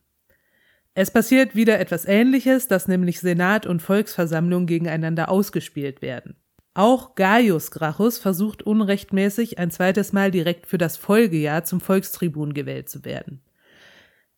Es 0.95 1.11
passiert 1.11 1.55
wieder 1.55 1.79
etwas 1.79 2.07
Ähnliches, 2.07 2.69
dass 2.69 2.88
nämlich 2.88 3.21
Senat 3.21 3.67
und 3.67 3.83
Volksversammlung 3.83 4.65
gegeneinander 4.65 5.29
ausgespielt 5.29 6.00
werden. 6.00 6.37
Auch 6.73 7.15
Gaius 7.15 7.71
Gracchus 7.71 8.19
versucht 8.19 8.62
unrechtmäßig 8.62 9.59
ein 9.59 9.71
zweites 9.71 10.15
Mal 10.15 10.31
direkt 10.31 10.67
für 10.67 10.79
das 10.79 10.97
Folgejahr 10.97 11.65
zum 11.65 11.81
Volkstribun 11.81 12.55
gewählt 12.55 12.88
zu 12.88 13.05
werden. 13.05 13.43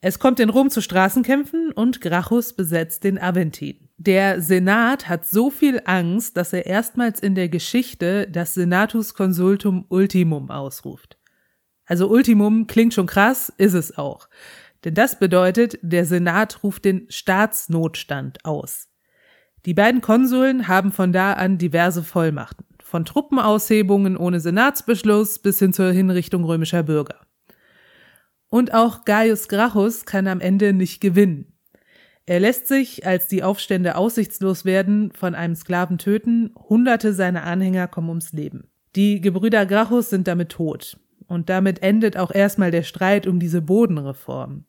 Es 0.00 0.20
kommt 0.20 0.38
in 0.38 0.48
Rom 0.48 0.70
zu 0.70 0.80
Straßenkämpfen 0.80 1.72
und 1.72 2.00
Gracchus 2.00 2.52
besetzt 2.52 3.02
den 3.02 3.20
Aventin. 3.20 3.88
Der 3.96 4.40
Senat 4.40 5.08
hat 5.08 5.26
so 5.26 5.50
viel 5.50 5.82
Angst, 5.86 6.36
dass 6.36 6.52
er 6.52 6.66
erstmals 6.66 7.18
in 7.18 7.34
der 7.34 7.48
Geschichte 7.48 8.28
das 8.30 8.54
Senatus 8.54 9.14
Consultum 9.14 9.86
Ultimum 9.88 10.50
ausruft. 10.50 11.18
Also 11.84 12.08
Ultimum 12.08 12.68
klingt 12.68 12.94
schon 12.94 13.08
krass, 13.08 13.52
ist 13.56 13.74
es 13.74 13.98
auch. 13.98 14.28
Denn 14.84 14.94
das 14.94 15.18
bedeutet, 15.18 15.80
der 15.82 16.04
Senat 16.04 16.62
ruft 16.62 16.84
den 16.84 17.06
Staatsnotstand 17.08 18.44
aus. 18.44 18.88
Die 19.66 19.74
beiden 19.74 20.00
Konsuln 20.00 20.68
haben 20.68 20.92
von 20.92 21.12
da 21.12 21.32
an 21.32 21.58
diverse 21.58 22.04
Vollmachten, 22.04 22.64
von 22.84 23.04
Truppenaushebungen 23.04 24.16
ohne 24.16 24.38
Senatsbeschluss 24.38 25.40
bis 25.40 25.58
hin 25.58 25.72
zur 25.72 25.90
Hinrichtung 25.90 26.44
römischer 26.44 26.84
Bürger. 26.84 27.27
Und 28.48 28.72
auch 28.72 29.04
Gaius 29.04 29.48
Gracchus 29.48 30.04
kann 30.04 30.26
am 30.26 30.40
Ende 30.40 30.72
nicht 30.72 31.00
gewinnen. 31.00 31.52
Er 32.26 32.40
lässt 32.40 32.68
sich, 32.68 33.06
als 33.06 33.28
die 33.28 33.42
Aufstände 33.42 33.96
aussichtslos 33.96 34.64
werden, 34.64 35.12
von 35.12 35.34
einem 35.34 35.54
Sklaven 35.54 35.96
töten, 35.96 36.52
hunderte 36.56 37.14
seiner 37.14 37.44
Anhänger 37.44 37.88
kommen 37.88 38.10
ums 38.10 38.32
Leben. 38.32 38.68
Die 38.96 39.20
Gebrüder 39.20 39.64
Gracchus 39.64 40.10
sind 40.10 40.28
damit 40.28 40.50
tot 40.50 40.98
und 41.26 41.48
damit 41.48 41.82
endet 41.82 42.16
auch 42.16 42.30
erstmal 42.30 42.70
der 42.70 42.82
Streit 42.82 43.26
um 43.26 43.38
diese 43.38 43.62
Bodenreform. 43.62 44.64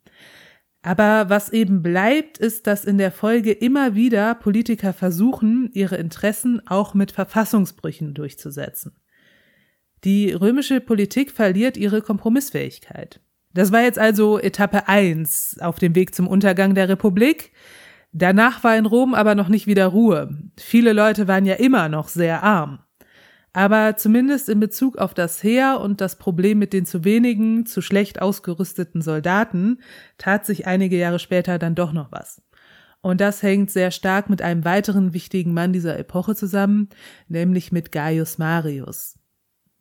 Aber 0.81 1.29
was 1.29 1.50
eben 1.50 1.81
bleibt, 1.81 2.38
ist, 2.38 2.65
dass 2.65 2.86
in 2.86 2.98
der 2.98 3.12
Folge 3.12 3.51
immer 3.51 3.95
wieder 3.95 4.36
Politiker 4.36 4.93
versuchen, 4.93 5.69
ihre 5.74 5.98
Interessen 5.98 6.65
auch 6.67 6.93
mit 6.93 7.12
Verfassungsbrüchen 7.12 8.13
durchzusetzen. 8.13 8.95
Die 10.05 10.31
römische 10.31 10.79
Politik 10.79 11.31
verliert 11.31 11.75
ihre 11.75 12.01
Kompromissfähigkeit. 12.01 13.19
Das 13.53 13.71
war 13.71 13.81
jetzt 13.81 13.97
also 13.97 14.39
Etappe 14.39 14.87
1 14.87 15.57
auf 15.61 15.79
dem 15.79 15.95
Weg 15.95 16.13
zum 16.13 16.27
Untergang 16.27 16.75
der 16.75 16.89
Republik. 16.89 17.51
Danach 18.11 18.63
war 18.63 18.77
in 18.77 18.85
Rom 18.85 19.13
aber 19.13 19.35
noch 19.35 19.49
nicht 19.49 19.67
wieder 19.67 19.87
Ruhe. 19.87 20.29
Viele 20.57 20.93
Leute 20.93 21.27
waren 21.27 21.45
ja 21.45 21.55
immer 21.55 21.89
noch 21.89 22.07
sehr 22.07 22.43
arm. 22.43 22.79
Aber 23.51 23.97
zumindest 23.97 24.47
in 24.49 24.59
Bezug 24.59 24.97
auf 24.97 25.13
das 25.13 25.41
Heer 25.41 25.79
und 25.81 26.01
das 26.01 26.17
Problem 26.17 26.59
mit 26.59 26.71
den 26.71 26.85
zu 26.85 27.03
wenigen, 27.03 27.65
zu 27.65 27.81
schlecht 27.81 28.21
ausgerüsteten 28.21 29.01
Soldaten 29.01 29.79
tat 30.17 30.45
sich 30.45 30.67
einige 30.67 30.97
Jahre 30.97 31.19
später 31.19 31.57
dann 31.57 31.73
doch 31.73 31.91
noch 31.91 32.11
was. 32.11 32.41
Und 33.01 33.21
das 33.21 33.41
hängt 33.41 33.71
sehr 33.71 33.91
stark 33.91 34.29
mit 34.29 34.41
einem 34.41 34.65
weiteren 34.65 35.13
wichtigen 35.13 35.53
Mann 35.53 35.73
dieser 35.73 35.97
Epoche 35.97 36.35
zusammen, 36.35 36.89
nämlich 37.27 37.71
mit 37.71 37.91
Gaius 37.91 38.37
Marius. 38.37 39.17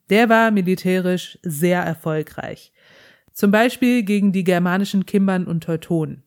Der 0.09 0.29
war 0.29 0.51
militärisch 0.51 1.39
sehr 1.43 1.83
erfolgreich. 1.83 2.73
Zum 3.39 3.53
Beispiel 3.53 4.03
gegen 4.03 4.33
die 4.33 4.43
germanischen 4.43 5.07
Kimbern 5.07 5.47
und 5.47 5.63
Teutonen. 5.63 6.25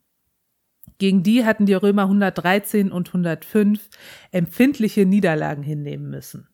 Gegen 0.98 1.24
die 1.24 1.44
hatten 1.44 1.66
die 1.66 1.74
Römer 1.74 2.04
113 2.04 2.90
und 2.90 3.10
105 3.10 3.90
empfindliche 4.32 5.06
Niederlagen 5.06 5.62
hinnehmen 5.62 6.10
müssen. 6.10 6.48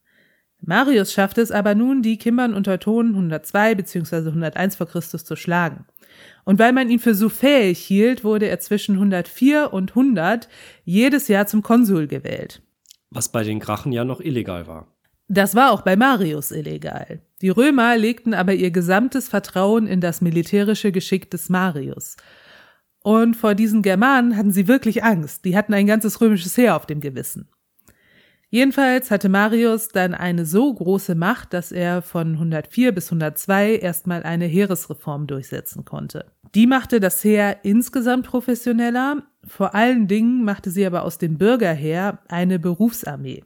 Marius 0.60 1.14
schafft 1.14 1.38
es 1.38 1.52
aber 1.52 1.76
nun, 1.76 2.02
die 2.02 2.18
Kimbern 2.18 2.56
und 2.56 2.64
Teutonen 2.64 3.14
102 3.14 3.76
bzw. 3.76 4.30
101 4.30 4.78
vor 4.78 4.88
Christus 4.88 5.26
zu 5.26 5.36
schlagen. 5.36 5.86
Und 6.44 6.58
weil 6.58 6.74
man 6.74 6.90
ihn 6.90 6.98
für 6.98 7.14
so 7.14 7.30
fähig 7.30 7.78
hielt, 7.78 8.24
wurde 8.24 8.48
er 8.48 8.60
zwischen 8.60 8.96
104 8.96 9.72
und 9.72 9.92
100 9.92 10.50
jedes 10.84 11.28
Jahr 11.28 11.46
zum 11.46 11.62
Konsul 11.62 12.08
gewählt. 12.08 12.64
Was 13.12 13.32
bei 13.32 13.44
den 13.44 13.60
Grachen 13.60 13.92
ja 13.92 14.04
noch 14.04 14.22
illegal 14.22 14.66
war. 14.66 14.88
Das 15.28 15.54
war 15.54 15.72
auch 15.72 15.84
bei 15.84 15.96
Marius 15.96 16.50
illegal. 16.50 17.22
Die 17.42 17.50
Römer 17.50 17.98
legten 17.98 18.34
aber 18.34 18.54
ihr 18.54 18.72
gesamtes 18.72 19.28
Vertrauen 19.30 19.86
in 19.86 20.02
das 20.02 20.22
militärische 20.22 20.92
Geschick 20.92 21.30
des 21.30 21.50
Marius. 21.50 22.18
Und 23.04 23.36
vor 23.36 23.54
diesen 23.54 23.84
Germanen 23.84 24.36
hatten 24.36 24.52
sie 24.52 24.68
wirklich 24.68 25.04
Angst. 25.04 25.46
Die 25.46 25.56
hatten 25.56 25.74
ein 25.74 25.88
ganzes 25.88 26.20
römisches 26.20 26.58
Heer 26.58 26.76
auf 26.76 26.86
dem 26.88 27.00
Gewissen. 27.00 27.50
Jedenfalls 28.50 29.12
hatte 29.12 29.28
Marius 29.28 29.90
dann 29.90 30.14
eine 30.14 30.46
so 30.46 30.74
große 30.74 31.16
Macht, 31.16 31.54
dass 31.54 31.72
er 31.72 32.02
von 32.02 32.34
104 32.34 32.94
bis 32.94 33.08
102 33.08 33.76
erstmal 33.76 34.24
eine 34.24 34.46
Heeresreform 34.46 35.28
durchsetzen 35.28 35.84
konnte. 35.84 36.32
Die 36.56 36.66
machte 36.66 37.02
das 37.02 37.24
Heer 37.24 37.58
insgesamt 37.64 38.26
professioneller, 38.26 39.24
vor 39.46 39.76
allen 39.76 40.08
Dingen 40.08 40.46
machte 40.46 40.72
sie 40.72 40.86
aber 40.86 41.04
aus 41.04 41.18
dem 41.18 41.38
Bürgerheer 41.38 42.20
eine 42.30 42.58
Berufsarmee. 42.58 43.44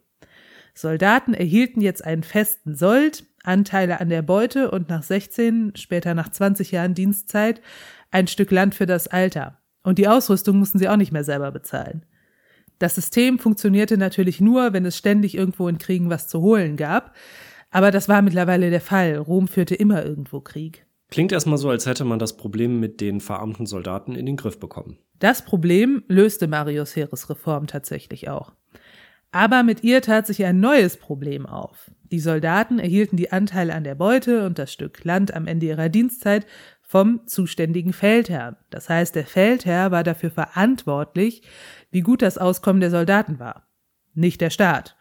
Soldaten 0.75 1.33
erhielten 1.33 1.81
jetzt 1.81 2.05
einen 2.05 2.23
festen 2.23 2.75
Sold, 2.75 3.25
Anteile 3.43 3.99
an 3.99 4.09
der 4.09 4.21
Beute 4.21 4.71
und 4.71 4.89
nach 4.89 5.03
16, 5.03 5.73
später 5.75 6.13
nach 6.13 6.29
20 6.29 6.71
Jahren 6.71 6.93
Dienstzeit 6.93 7.61
ein 8.11 8.27
Stück 8.27 8.51
Land 8.51 8.75
für 8.75 8.85
das 8.85 9.07
Alter. 9.07 9.57
Und 9.83 9.97
die 9.97 10.07
Ausrüstung 10.07 10.59
mussten 10.59 10.79
sie 10.79 10.89
auch 10.89 10.97
nicht 10.97 11.11
mehr 11.11 11.23
selber 11.23 11.51
bezahlen. 11.51 12.05
Das 12.79 12.95
System 12.95 13.39
funktionierte 13.39 13.97
natürlich 13.97 14.41
nur, 14.41 14.73
wenn 14.73 14.85
es 14.85 14.97
ständig 14.97 15.35
irgendwo 15.35 15.67
in 15.67 15.77
Kriegen 15.77 16.09
was 16.09 16.27
zu 16.27 16.41
holen 16.41 16.77
gab. 16.77 17.15
Aber 17.69 17.91
das 17.91 18.09
war 18.09 18.21
mittlerweile 18.21 18.69
der 18.69 18.81
Fall. 18.81 19.17
Rom 19.17 19.47
führte 19.47 19.75
immer 19.75 20.03
irgendwo 20.03 20.41
Krieg. 20.41 20.85
Klingt 21.09 21.31
erstmal 21.31 21.57
so, 21.57 21.69
als 21.69 21.85
hätte 21.85 22.05
man 22.05 22.19
das 22.19 22.37
Problem 22.37 22.79
mit 22.79 23.01
den 23.01 23.19
verarmten 23.19 23.65
Soldaten 23.65 24.15
in 24.15 24.25
den 24.25 24.37
Griff 24.37 24.59
bekommen. 24.59 24.97
Das 25.19 25.43
Problem 25.43 26.03
löste 26.07 26.47
Marius 26.47 26.95
Heeresreform 26.95 27.67
tatsächlich 27.67 28.29
auch. 28.29 28.53
Aber 29.31 29.63
mit 29.63 29.83
ihr 29.83 30.01
tat 30.01 30.27
sich 30.27 30.43
ein 30.43 30.59
neues 30.59 30.97
Problem 30.97 31.45
auf. 31.45 31.89
Die 32.11 32.19
Soldaten 32.19 32.79
erhielten 32.79 33.15
die 33.15 33.31
Anteile 33.31 33.73
an 33.73 33.85
der 33.85 33.95
Beute 33.95 34.45
und 34.45 34.59
das 34.59 34.73
Stück 34.73 35.03
Land 35.05 35.33
am 35.33 35.47
Ende 35.47 35.67
ihrer 35.67 35.87
Dienstzeit 35.87 36.45
vom 36.81 37.25
zuständigen 37.25 37.93
Feldherrn. 37.93 38.57
Das 38.69 38.89
heißt, 38.89 39.15
der 39.15 39.25
Feldherr 39.25 39.91
war 39.91 40.03
dafür 40.03 40.31
verantwortlich, 40.31 41.43
wie 41.89 42.01
gut 42.01 42.21
das 42.21 42.37
Auskommen 42.37 42.81
der 42.81 42.91
Soldaten 42.91 43.39
war, 43.39 43.65
nicht 44.13 44.41
der 44.41 44.49
Staat. 44.49 44.97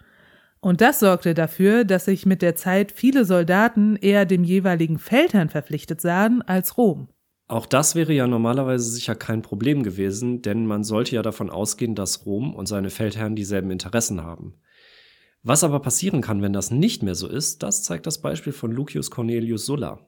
Und 0.61 0.81
das 0.81 1.01
sorgte 1.01 1.35
dafür, 1.35 1.85
dass 1.85 2.05
sich 2.05 2.27
mit 2.27 2.43
der 2.43 2.55
Zeit 2.55 2.93
viele 2.93 3.25
Soldaten 3.25 3.97
eher 3.97 4.27
dem 4.27 4.45
jeweiligen 4.45 5.01
Feldherrn 5.01 5.49
verpflichtet 5.49 6.01
sahen 6.01 6.43
als 6.43 6.77
Rom. 6.77 7.09
Auch 7.51 7.67
das 7.67 7.97
wäre 7.97 8.13
ja 8.13 8.29
normalerweise 8.29 8.89
sicher 8.89 9.17
kein 9.17 9.43
Problem 9.43 9.83
gewesen, 9.83 10.41
denn 10.41 10.67
man 10.67 10.85
sollte 10.85 11.17
ja 11.17 11.23
davon 11.23 11.51
ausgehen, 11.51 11.97
dass 11.97 12.25
Rom 12.25 12.55
und 12.55 12.67
seine 12.67 12.91
Feldherren 12.91 13.35
dieselben 13.35 13.73
Interessen 13.73 14.23
haben. 14.23 14.55
Was 15.43 15.65
aber 15.65 15.81
passieren 15.81 16.21
kann, 16.21 16.43
wenn 16.43 16.53
das 16.53 16.71
nicht 16.71 17.03
mehr 17.03 17.17
so 17.17 17.27
ist, 17.27 17.65
das 17.65 17.83
zeigt 17.83 18.07
das 18.07 18.21
Beispiel 18.23 18.53
von 18.53 18.71
Lucius 18.71 19.11
Cornelius 19.11 19.67
Sulla. 19.67 19.99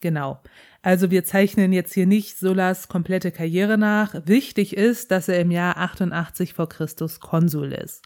Genau. 0.00 0.42
Also 0.82 1.10
wir 1.10 1.24
zeichnen 1.24 1.72
jetzt 1.72 1.94
hier 1.94 2.04
nicht 2.06 2.36
Sullas 2.36 2.88
komplette 2.88 3.32
Karriere 3.32 3.78
nach. 3.78 4.14
Wichtig 4.26 4.76
ist, 4.76 5.10
dass 5.10 5.28
er 5.28 5.40
im 5.40 5.50
Jahr 5.50 5.78
88 5.78 6.52
vor 6.52 6.68
Christus 6.68 7.18
Konsul 7.18 7.72
ist. 7.72 8.02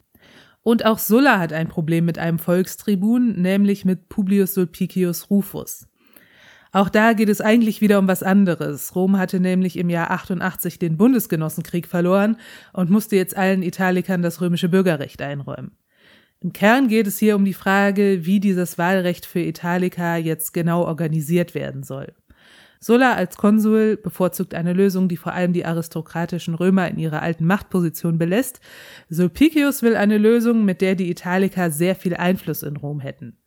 Und 0.62 0.86
auch 0.86 1.00
Sulla 1.00 1.40
hat 1.40 1.52
ein 1.52 1.66
Problem 1.66 2.04
mit 2.04 2.20
einem 2.20 2.38
Volkstribun, 2.38 3.42
nämlich 3.42 3.84
mit 3.84 4.08
Publius 4.08 4.54
Sulpicius 4.54 5.30
Rufus. 5.30 5.88
Auch 6.74 6.88
da 6.88 7.12
geht 7.12 7.28
es 7.28 7.40
eigentlich 7.40 7.80
wieder 7.80 8.00
um 8.00 8.08
was 8.08 8.24
anderes. 8.24 8.96
Rom 8.96 9.16
hatte 9.16 9.38
nämlich 9.38 9.78
im 9.78 9.88
Jahr 9.88 10.10
88 10.10 10.80
den 10.80 10.96
Bundesgenossenkrieg 10.96 11.86
verloren 11.86 12.36
und 12.72 12.90
musste 12.90 13.14
jetzt 13.14 13.36
allen 13.36 13.62
Italikern 13.62 14.22
das 14.22 14.40
römische 14.40 14.68
Bürgerrecht 14.68 15.22
einräumen. 15.22 15.78
Im 16.40 16.52
Kern 16.52 16.88
geht 16.88 17.06
es 17.06 17.16
hier 17.16 17.36
um 17.36 17.44
die 17.44 17.54
Frage, 17.54 18.26
wie 18.26 18.40
dieses 18.40 18.76
Wahlrecht 18.76 19.24
für 19.24 19.38
Italiker 19.38 20.16
jetzt 20.16 20.52
genau 20.52 20.82
organisiert 20.82 21.54
werden 21.54 21.84
soll. 21.84 22.12
Sulla 22.80 23.14
als 23.14 23.36
Konsul 23.36 23.96
bevorzugt 23.96 24.52
eine 24.52 24.72
Lösung, 24.72 25.08
die 25.08 25.16
vor 25.16 25.32
allem 25.32 25.52
die 25.52 25.64
aristokratischen 25.64 26.56
Römer 26.56 26.88
in 26.88 26.98
ihrer 26.98 27.22
alten 27.22 27.46
Machtposition 27.46 28.18
belässt. 28.18 28.58
Sulpicius 29.08 29.82
will 29.82 29.94
eine 29.94 30.18
Lösung, 30.18 30.64
mit 30.64 30.80
der 30.80 30.96
die 30.96 31.08
Italiker 31.08 31.70
sehr 31.70 31.94
viel 31.94 32.16
Einfluss 32.16 32.64
in 32.64 32.76
Rom 32.76 32.98
hätten. 32.98 33.38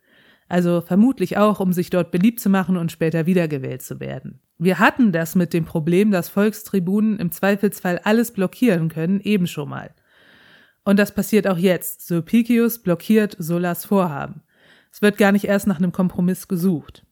Also 0.48 0.80
vermutlich 0.80 1.36
auch, 1.36 1.60
um 1.60 1.72
sich 1.72 1.90
dort 1.90 2.10
beliebt 2.10 2.40
zu 2.40 2.48
machen 2.48 2.76
und 2.76 2.90
später 2.90 3.26
wiedergewählt 3.26 3.82
zu 3.82 4.00
werden. 4.00 4.40
Wir 4.58 4.78
hatten 4.78 5.12
das 5.12 5.34
mit 5.34 5.52
dem 5.52 5.64
Problem, 5.64 6.10
dass 6.10 6.28
Volkstribunen 6.28 7.18
im 7.18 7.30
Zweifelsfall 7.30 8.00
alles 8.02 8.32
blockieren 8.32 8.88
können, 8.88 9.20
eben 9.20 9.46
schon 9.46 9.68
mal. 9.68 9.90
Und 10.84 10.98
das 10.98 11.12
passiert 11.12 11.46
auch 11.46 11.58
jetzt. 11.58 12.06
Sulpicius 12.06 12.78
blockiert 12.82 13.36
Sullas 13.38 13.84
Vorhaben. 13.84 14.42
Es 14.90 15.02
wird 15.02 15.18
gar 15.18 15.32
nicht 15.32 15.44
erst 15.44 15.66
nach 15.66 15.78
einem 15.78 15.92
Kompromiss 15.92 16.48
gesucht. 16.48 17.04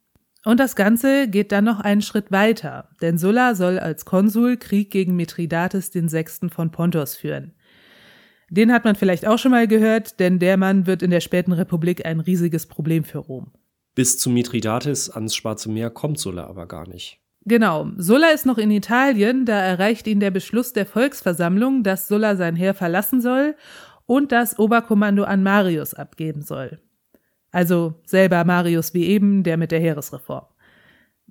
Und 0.44 0.60
das 0.60 0.76
Ganze 0.76 1.28
geht 1.28 1.52
dann 1.52 1.64
noch 1.64 1.80
einen 1.80 2.02
Schritt 2.02 2.30
weiter, 2.30 2.88
denn 3.02 3.18
Sulla 3.18 3.54
soll 3.54 3.78
als 3.78 4.04
Konsul 4.04 4.56
Krieg 4.56 4.90
gegen 4.90 5.16
Mithridates 5.16 5.90
den 5.90 6.08
Sechsten 6.08 6.50
von 6.50 6.70
Pontos 6.70 7.16
führen. 7.16 7.52
Den 8.48 8.72
hat 8.72 8.84
man 8.84 8.94
vielleicht 8.94 9.26
auch 9.26 9.38
schon 9.38 9.50
mal 9.50 9.66
gehört, 9.66 10.20
denn 10.20 10.38
der 10.38 10.56
Mann 10.56 10.86
wird 10.86 11.02
in 11.02 11.10
der 11.10 11.20
späten 11.20 11.52
Republik 11.52 12.06
ein 12.06 12.20
riesiges 12.20 12.66
Problem 12.66 13.04
für 13.04 13.18
Rom. 13.18 13.50
Bis 13.94 14.18
zu 14.18 14.30
Mithridates 14.30 15.10
ans 15.10 15.34
Schwarze 15.34 15.70
Meer 15.70 15.90
kommt 15.90 16.18
Sulla 16.18 16.46
aber 16.46 16.66
gar 16.66 16.86
nicht. 16.88 17.18
Genau. 17.44 17.88
Sulla 17.96 18.30
ist 18.30 18.44
noch 18.44 18.58
in 18.58 18.70
Italien, 18.70 19.46
da 19.46 19.58
erreicht 19.58 20.06
ihn 20.06 20.20
der 20.20 20.30
Beschluss 20.30 20.72
der 20.72 20.84
Volksversammlung, 20.84 21.82
dass 21.82 22.08
Sulla 22.08 22.36
sein 22.36 22.56
Heer 22.56 22.74
verlassen 22.74 23.20
soll 23.20 23.54
und 24.04 24.32
das 24.32 24.58
Oberkommando 24.58 25.24
an 25.24 25.42
Marius 25.42 25.94
abgeben 25.94 26.42
soll. 26.42 26.80
Also 27.52 27.94
selber 28.04 28.44
Marius 28.44 28.94
wie 28.94 29.06
eben, 29.06 29.42
der 29.42 29.56
mit 29.56 29.70
der 29.70 29.80
Heeresreform. 29.80 30.46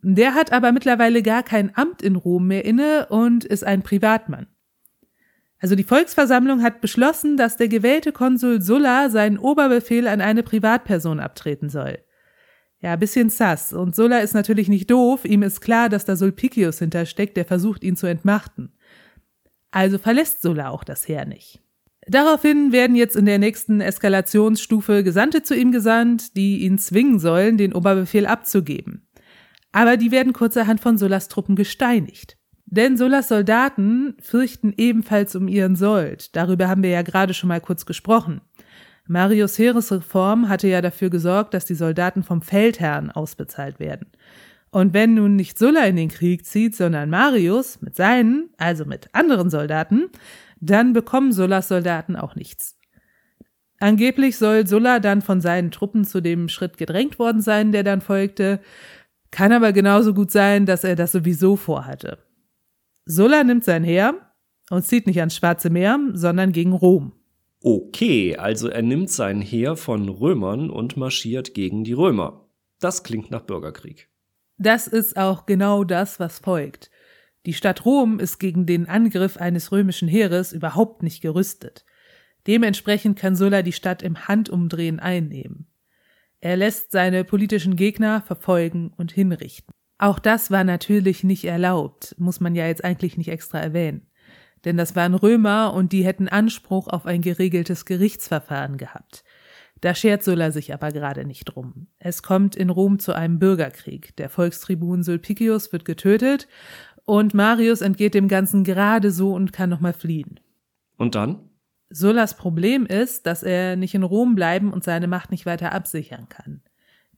Der 0.02 0.34
hat 0.34 0.52
aber 0.52 0.72
mittlerweile 0.72 1.22
gar 1.22 1.44
kein 1.44 1.76
Amt 1.76 2.02
in 2.02 2.16
Rom 2.16 2.48
mehr 2.48 2.66
inne 2.66 3.08
und 3.10 3.44
ist 3.44 3.64
ein 3.64 3.84
Privatmann. 3.84 4.48
Also 5.60 5.76
die 5.76 5.84
Volksversammlung 5.84 6.62
hat 6.62 6.82
beschlossen, 6.82 7.38
dass 7.38 7.58
der 7.58 7.68
gewählte 7.68 8.12
Konsul 8.12 8.62
Sulla 8.62 9.10
seinen 9.10 9.38
Oberbefehl 9.38 10.08
an 10.08 10.22
eine 10.22 10.44
Privatperson 10.44 11.20
abtreten 11.20 11.70
soll. 11.70 12.00
Ja, 12.82 12.96
bisschen 12.98 13.30
sass. 13.30 13.74
Und 13.74 13.96
Sulla 13.96 14.20
ist 14.20 14.34
natürlich 14.34 14.68
nicht 14.68 14.92
doof. 14.92 15.26
Ihm 15.26 15.44
ist 15.44 15.62
klar, 15.62 15.90
dass 15.90 16.06
da 16.06 16.16
Sulpicius 16.16 16.80
hintersteckt, 16.80 17.38
der 17.38 17.46
versucht, 17.46 17.84
ihn 17.84 17.96
zu 17.96 18.06
entmachten. 18.06 18.74
Also 19.72 19.98
verlässt 19.98 20.42
Sulla 20.42 20.70
auch 20.70 20.84
das 20.84 21.08
Heer 21.08 21.26
nicht. 21.26 21.62
Daraufhin 22.08 22.72
werden 22.72 22.96
jetzt 22.96 23.16
in 23.16 23.26
der 23.26 23.40
nächsten 23.40 23.82
Eskalationsstufe 23.82 25.04
Gesandte 25.04 25.42
zu 25.42 25.56
ihm 25.56 25.72
gesandt, 25.72 26.36
die 26.38 26.60
ihn 26.60 26.78
zwingen 26.78 27.18
sollen, 27.18 27.58
den 27.58 27.74
Oberbefehl 27.74 28.28
abzugeben. 28.28 29.08
Aber 29.72 29.98
die 29.98 30.12
werden 30.12 30.34
kurzerhand 30.34 30.80
von 30.80 30.98
Sullas 30.98 31.28
Truppen 31.28 31.56
gesteinigt. 31.56 32.38
Denn 32.66 32.98
Sullas 32.98 33.28
Soldaten 33.28 34.16
fürchten 34.20 34.74
ebenfalls 34.76 35.36
um 35.36 35.48
ihren 35.48 35.76
Sold. 35.76 36.36
Darüber 36.36 36.68
haben 36.68 36.84
wir 36.84 36.90
ja 36.90 37.04
gerade 37.04 37.34
schon 37.34 37.48
mal 37.48 37.62
kurz 37.62 37.86
gesprochen. 37.86 38.42
Marius 39.08 39.60
Heeresreform 39.60 40.50
hatte 40.50 40.68
ja 40.68 40.82
dafür 40.82 41.12
gesorgt, 41.12 41.54
dass 41.54 41.66
die 41.66 41.76
Soldaten 41.76 42.24
vom 42.24 42.42
Feldherrn 42.42 43.12
ausbezahlt 43.12 43.80
werden. 43.80 44.08
Und 44.72 44.94
wenn 44.94 45.14
nun 45.14 45.36
nicht 45.36 45.60
Sulla 45.60 45.86
in 45.86 45.96
den 45.96 46.10
Krieg 46.10 46.46
zieht, 46.46 46.76
sondern 46.76 47.10
Marius 47.10 47.82
mit 47.82 47.96
seinen, 47.96 48.50
also 48.58 48.84
mit 48.84 49.10
anderen 49.14 49.50
Soldaten, 49.50 50.10
dann 50.60 50.92
bekommen 50.92 51.32
Sullas 51.32 51.68
Soldaten 51.68 52.16
auch 52.16 52.36
nichts. 52.36 52.78
Angeblich 53.80 54.38
soll 54.38 54.66
Sulla 54.66 55.00
dann 55.00 55.22
von 55.22 55.40
seinen 55.40 55.70
Truppen 55.70 56.04
zu 56.04 56.20
dem 56.20 56.50
Schritt 56.50 56.78
gedrängt 56.78 57.20
worden 57.20 57.42
sein, 57.42 57.72
der 57.72 57.84
dann 57.84 58.02
folgte, 58.02 58.60
kann 59.32 59.52
aber 59.52 59.72
genauso 59.72 60.14
gut 60.14 60.32
sein, 60.32 60.66
dass 60.66 60.84
er 60.84 60.96
das 60.96 61.12
sowieso 61.12 61.56
vorhatte. 61.56 62.25
Sulla 63.06 63.44
nimmt 63.44 63.64
sein 63.64 63.84
Heer 63.84 64.34
und 64.70 64.84
zieht 64.84 65.06
nicht 65.08 65.20
ans 65.20 65.36
Schwarze 65.36 65.70
Meer, 65.70 66.00
sondern 66.14 66.52
gegen 66.52 66.74
Rom. 66.74 67.14
Okay, 67.62 68.36
also 68.36 68.68
er 68.68 68.82
nimmt 68.82 69.10
sein 69.10 69.42
Heer 69.42 69.76
von 69.76 70.10
Römern 70.10 70.70
und 70.70 70.98
marschiert 70.98 71.54
gegen 71.54 71.84
die 71.84 71.94
Römer. 71.94 72.48
Das 72.80 73.04
klingt 73.04 73.32
nach 73.32 73.42
Bürgerkrieg. 73.42 74.10
Das 74.58 74.88
ist 74.88 75.18
auch 75.18 75.46
genau 75.46 75.84
das, 75.84 76.20
was 76.20 76.40
folgt. 76.40 76.90
Die 77.46 77.54
Stadt 77.54 77.86
Rom 77.86 78.20
ist 78.20 78.40
gegen 78.40 78.66
den 78.66 78.88
Angriff 78.88 79.38
eines 79.38 79.72
römischen 79.72 80.08
Heeres 80.08 80.52
überhaupt 80.52 81.04
nicht 81.04 81.22
gerüstet. 81.22 81.86
Dementsprechend 82.48 83.20
kann 83.20 83.36
Sulla 83.36 83.62
die 83.62 83.72
Stadt 83.72 84.02
im 84.02 84.28
Handumdrehen 84.28 85.00
einnehmen. 85.00 85.68
Er 86.40 86.58
lässt 86.58 86.92
seine 86.92 87.24
politischen 87.24 87.76
Gegner 87.76 88.22
verfolgen 88.22 88.94
und 88.98 89.12
hinrichten. 89.12 89.74
Auch 89.98 90.20
das 90.20 90.52
war 90.52 90.64
natürlich 90.64 91.24
nicht 91.24 91.46
erlaubt, 91.46 92.16
muss 92.18 92.40
man 92.40 92.56
ja 92.56 92.68
jetzt 92.68 92.84
eigentlich 92.84 93.18
nicht 93.18 93.30
extra 93.30 93.60
erwähnen 93.60 94.08
denn 94.66 94.78
das 94.78 94.96
waren 94.96 95.14
Römer 95.14 95.74
und 95.74 95.94
die 95.94 96.04
hätten 96.04 96.28
Anspruch 96.28 96.88
auf 96.88 97.06
ein 97.06 97.22
geregeltes 97.22 97.86
Gerichtsverfahren 97.86 98.78
gehabt. 98.78 99.24
Da 99.82 99.94
schert 99.94 100.24
Sulla 100.24 100.52
sich 100.52 100.74
aber 100.74 100.92
gerade 100.92 101.26
nicht 101.26 101.46
drum. 101.46 101.88
Es 102.00 102.24
kommt 102.24 102.56
in 102.56 102.70
Rom 102.70 102.98
zu 102.98 103.14
einem 103.14 103.40
Bürgerkrieg. 103.40 104.16
Der 104.18 104.30
Volkstribun 104.30 105.04
Sulpicius 105.04 105.72
wird 105.72 105.86
getötet 105.86 106.48
und 107.06 107.34
Marius 107.36 107.82
entgeht 107.82 108.16
dem 108.16 108.28
Ganzen 108.28 108.64
gerade 108.64 109.12
so 109.12 109.34
und 109.34 109.54
kann 109.54 109.70
nochmal 109.70 109.94
fliehen. 109.94 110.40
Und 110.98 111.14
dann? 111.14 111.50
Sullas 111.90 112.36
Problem 112.36 112.88
ist, 112.88 113.28
dass 113.28 113.44
er 113.44 113.76
nicht 113.76 113.94
in 113.94 114.02
Rom 114.02 114.34
bleiben 114.34 114.74
und 114.74 114.84
seine 114.84 115.08
Macht 115.08 115.30
nicht 115.30 115.46
weiter 115.46 115.72
absichern 115.72 116.28
kann. 116.30 116.62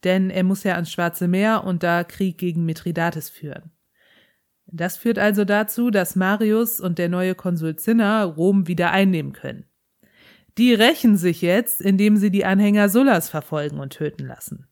Denn 0.03 0.29
er 0.29 0.43
muss 0.43 0.63
ja 0.63 0.75
ans 0.75 0.91
Schwarze 0.91 1.27
Meer 1.27 1.63
und 1.63 1.83
da 1.83 2.03
Krieg 2.03 2.37
gegen 2.37 2.65
Mithridates 2.65 3.29
führen. 3.29 3.71
Das 4.67 4.97
führt 4.97 5.17
also 5.17 5.45
dazu, 5.45 5.89
dass 5.89 6.15
Marius 6.15 6.79
und 6.79 6.97
der 6.97 7.09
neue 7.09 7.35
Konsul 7.35 7.77
Cinna 7.77 8.23
Rom 8.23 8.67
wieder 8.67 8.91
einnehmen 8.91 9.33
können. 9.33 9.65
Die 10.57 10.73
rächen 10.73 11.17
sich 11.17 11.41
jetzt, 11.41 11.81
indem 11.81 12.17
sie 12.17 12.31
die 12.31 12.45
Anhänger 12.45 12.89
Sullas 12.89 13.29
verfolgen 13.29 13.79
und 13.79 13.93
töten 13.93 14.25
lassen. 14.25 14.67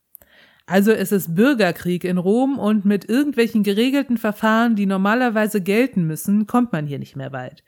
Also 0.66 0.92
es 0.92 1.12
ist 1.12 1.36
Bürgerkrieg 1.36 2.04
in 2.04 2.18
Rom 2.18 2.58
und 2.58 2.86
mit 2.86 3.08
irgendwelchen 3.08 3.62
geregelten 3.62 4.18
Verfahren, 4.18 4.76
die 4.76 4.88
normalerweise 4.88 5.62
gelten 5.62 6.08
müssen, 6.08 6.48
kommt 6.48 6.74
man 6.74 6.88
hier 6.88 6.98
nicht 6.98 7.16
mehr 7.16 7.32
weit. 7.32 7.64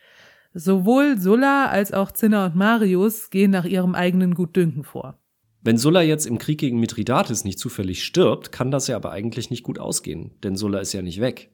Sowohl 0.54 1.20
Sulla 1.20 1.68
als 1.68 1.94
auch 1.94 2.12
Cinna 2.12 2.48
und 2.48 2.56
Marius 2.56 3.30
gehen 3.30 3.52
nach 3.52 3.66
ihrem 3.66 3.94
eigenen 3.94 4.34
Gutdünken 4.34 4.84
vor. 4.84 5.20
Wenn 5.68 5.78
Sulla 5.78 6.02
jetzt 6.02 6.26
im 6.26 6.38
Krieg 6.38 6.62
gegen 6.62 6.80
Mithridates 6.80 7.44
nicht 7.44 7.60
zufällig 7.60 8.06
stirbt, 8.06 8.54
kann 8.54 8.72
das 8.72 8.88
ja 8.88 8.96
aber 8.96 9.12
eigentlich 9.12 9.50
nicht 9.50 9.64
gut 9.64 9.80
ausgehen, 9.80 10.32
denn 10.42 10.56
Sulla 10.56 10.80
ist 10.80 10.94
ja 10.94 11.02
nicht 11.02 11.20
weg. 11.20 11.52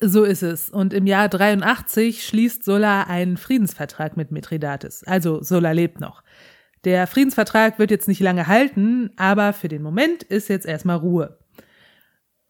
So 0.00 0.24
ist 0.24 0.42
es. 0.42 0.68
Und 0.68 0.92
im 0.92 1.06
Jahr 1.06 1.28
83 1.28 2.26
schließt 2.26 2.64
Sulla 2.64 3.04
einen 3.04 3.36
Friedensvertrag 3.36 4.16
mit 4.16 4.32
Mithridates. 4.32 5.04
Also 5.04 5.44
Sulla 5.44 5.70
lebt 5.70 6.00
noch. 6.00 6.24
Der 6.82 7.06
Friedensvertrag 7.06 7.78
wird 7.78 7.92
jetzt 7.92 8.08
nicht 8.08 8.18
lange 8.18 8.48
halten, 8.48 9.10
aber 9.14 9.52
für 9.52 9.68
den 9.68 9.82
Moment 9.82 10.24
ist 10.24 10.48
jetzt 10.48 10.66
erstmal 10.66 10.96
Ruhe. 10.96 11.38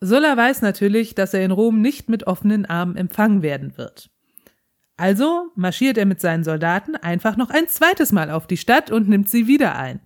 Sulla 0.01 0.35
weiß 0.35 0.63
natürlich, 0.63 1.15
dass 1.15 1.35
er 1.35 1.45
in 1.45 1.51
Rom 1.51 1.83
nicht 1.83 2.09
mit 2.09 2.27
offenen 2.27 2.65
Armen 2.65 2.97
empfangen 2.97 3.43
werden 3.43 3.77
wird. 3.77 4.09
Also 4.97 5.51
marschiert 5.57 5.99
er 5.99 6.07
mit 6.07 6.23
seinen 6.23 6.43
Soldaten 6.43 6.97
einfach 6.97 7.37
noch 7.37 7.51
ein 7.51 7.69
zweites 7.69 8.13
Mal 8.13 8.31
auf 8.31 8.47
die 8.47 8.57
Stadt 8.57 8.91
und 8.91 9.11
nimmt 9.11 9.29
sie 9.29 9.47
wieder 9.47 9.77
ein. 9.77 10.01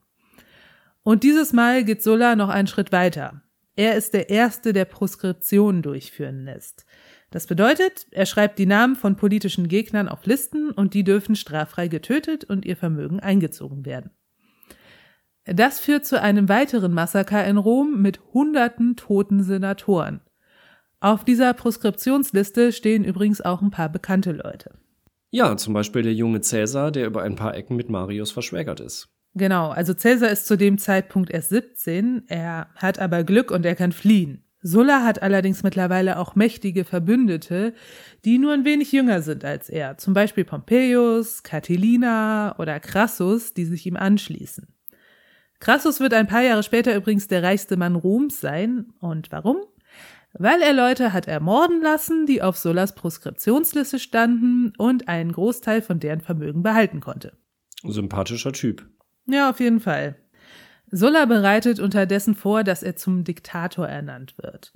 Und 1.06 1.22
dieses 1.22 1.52
Mal 1.52 1.84
geht 1.84 2.02
Sulla 2.02 2.34
noch 2.34 2.48
einen 2.48 2.66
Schritt 2.66 2.90
weiter. 2.90 3.40
Er 3.76 3.94
ist 3.94 4.12
der 4.12 4.28
Erste, 4.28 4.72
der 4.72 4.86
Proskriptionen 4.86 5.80
durchführen 5.80 6.44
lässt. 6.44 6.84
Das 7.30 7.46
bedeutet, 7.46 8.08
er 8.10 8.26
schreibt 8.26 8.58
die 8.58 8.66
Namen 8.66 8.96
von 8.96 9.14
politischen 9.14 9.68
Gegnern 9.68 10.08
auf 10.08 10.26
Listen 10.26 10.72
und 10.72 10.94
die 10.94 11.04
dürfen 11.04 11.36
straffrei 11.36 11.86
getötet 11.86 12.42
und 12.42 12.64
ihr 12.64 12.76
Vermögen 12.76 13.20
eingezogen 13.20 13.86
werden. 13.86 14.10
Das 15.44 15.78
führt 15.78 16.04
zu 16.06 16.20
einem 16.20 16.48
weiteren 16.48 16.92
Massaker 16.92 17.44
in 17.44 17.56
Rom 17.56 18.02
mit 18.02 18.18
hunderten 18.34 18.96
toten 18.96 19.44
Senatoren. 19.44 20.22
Auf 20.98 21.24
dieser 21.24 21.54
Proskriptionsliste 21.54 22.72
stehen 22.72 23.04
übrigens 23.04 23.40
auch 23.40 23.62
ein 23.62 23.70
paar 23.70 23.90
bekannte 23.90 24.32
Leute. 24.32 24.74
Ja, 25.30 25.56
zum 25.56 25.72
Beispiel 25.72 26.02
der 26.02 26.14
junge 26.14 26.40
Cäsar, 26.40 26.90
der 26.90 27.06
über 27.06 27.22
ein 27.22 27.36
paar 27.36 27.54
Ecken 27.54 27.76
mit 27.76 27.90
Marius 27.90 28.32
verschwägert 28.32 28.80
ist. 28.80 29.15
Genau, 29.36 29.68
also 29.68 29.92
Cäsar 29.92 30.30
ist 30.30 30.46
zu 30.46 30.56
dem 30.56 30.78
Zeitpunkt 30.78 31.30
erst 31.30 31.50
17, 31.50 32.22
er 32.26 32.68
hat 32.74 32.98
aber 32.98 33.22
Glück 33.22 33.50
und 33.50 33.66
er 33.66 33.74
kann 33.74 33.92
fliehen. 33.92 34.42
Sulla 34.62 35.04
hat 35.04 35.20
allerdings 35.20 35.62
mittlerweile 35.62 36.18
auch 36.18 36.34
mächtige 36.36 36.86
Verbündete, 36.86 37.74
die 38.24 38.38
nur 38.38 38.54
ein 38.54 38.64
wenig 38.64 38.92
jünger 38.92 39.20
sind 39.20 39.44
als 39.44 39.68
er, 39.68 39.98
zum 39.98 40.14
Beispiel 40.14 40.46
Pompeius, 40.46 41.42
Catilina 41.42 42.58
oder 42.58 42.80
Crassus, 42.80 43.52
die 43.52 43.66
sich 43.66 43.84
ihm 43.84 43.98
anschließen. 43.98 44.68
Crassus 45.60 46.00
wird 46.00 46.14
ein 46.14 46.26
paar 46.26 46.42
Jahre 46.42 46.62
später 46.62 46.96
übrigens 46.96 47.28
der 47.28 47.42
reichste 47.42 47.76
Mann 47.76 47.94
Roms 47.94 48.40
sein. 48.40 48.86
Und 49.00 49.30
warum? 49.32 49.58
Weil 50.32 50.62
er 50.62 50.72
Leute 50.72 51.12
hat 51.12 51.28
ermorden 51.28 51.82
lassen, 51.82 52.24
die 52.24 52.40
auf 52.40 52.56
Sullas 52.56 52.94
Proskriptionsliste 52.94 53.98
standen 53.98 54.72
und 54.78 55.08
einen 55.08 55.32
Großteil 55.32 55.82
von 55.82 56.00
deren 56.00 56.22
Vermögen 56.22 56.62
behalten 56.62 57.00
konnte. 57.00 57.32
Sympathischer 57.82 58.52
Typ. 58.52 58.86
Ja, 59.26 59.50
auf 59.50 59.60
jeden 59.60 59.80
Fall. 59.80 60.16
Sulla 60.90 61.24
bereitet 61.24 61.80
unterdessen 61.80 62.34
vor, 62.34 62.62
dass 62.62 62.82
er 62.82 62.96
zum 62.96 63.24
Diktator 63.24 63.88
ernannt 63.88 64.34
wird. 64.38 64.72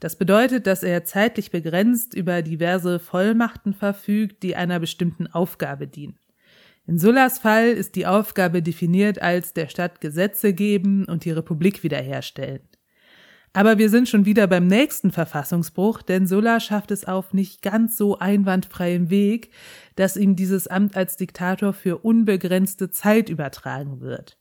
Das 0.00 0.16
bedeutet, 0.16 0.66
dass 0.66 0.82
er 0.82 1.04
zeitlich 1.04 1.52
begrenzt 1.52 2.14
über 2.14 2.42
diverse 2.42 2.98
Vollmachten 2.98 3.72
verfügt, 3.72 4.42
die 4.42 4.56
einer 4.56 4.80
bestimmten 4.80 5.28
Aufgabe 5.28 5.86
dienen. 5.86 6.18
In 6.86 6.98
Sullas 6.98 7.38
Fall 7.38 7.68
ist 7.68 7.94
die 7.94 8.06
Aufgabe 8.06 8.60
definiert 8.60 9.22
als 9.22 9.52
der 9.52 9.68
Stadt 9.68 10.00
Gesetze 10.00 10.52
geben 10.52 11.04
und 11.04 11.24
die 11.24 11.30
Republik 11.30 11.84
wiederherstellen. 11.84 12.62
Aber 13.54 13.76
wir 13.76 13.90
sind 13.90 14.08
schon 14.08 14.24
wieder 14.24 14.46
beim 14.46 14.66
nächsten 14.66 15.10
Verfassungsbruch, 15.10 16.00
denn 16.00 16.26
Sulla 16.26 16.58
schafft 16.58 16.90
es 16.90 17.04
auf 17.04 17.34
nicht 17.34 17.60
ganz 17.60 17.98
so 17.98 18.18
einwandfreiem 18.18 19.10
Weg, 19.10 19.50
dass 19.94 20.16
ihm 20.16 20.36
dieses 20.36 20.68
Amt 20.68 20.96
als 20.96 21.16
Diktator 21.18 21.74
für 21.74 21.98
unbegrenzte 21.98 22.90
Zeit 22.90 23.28
übertragen 23.28 24.00
wird. 24.00 24.38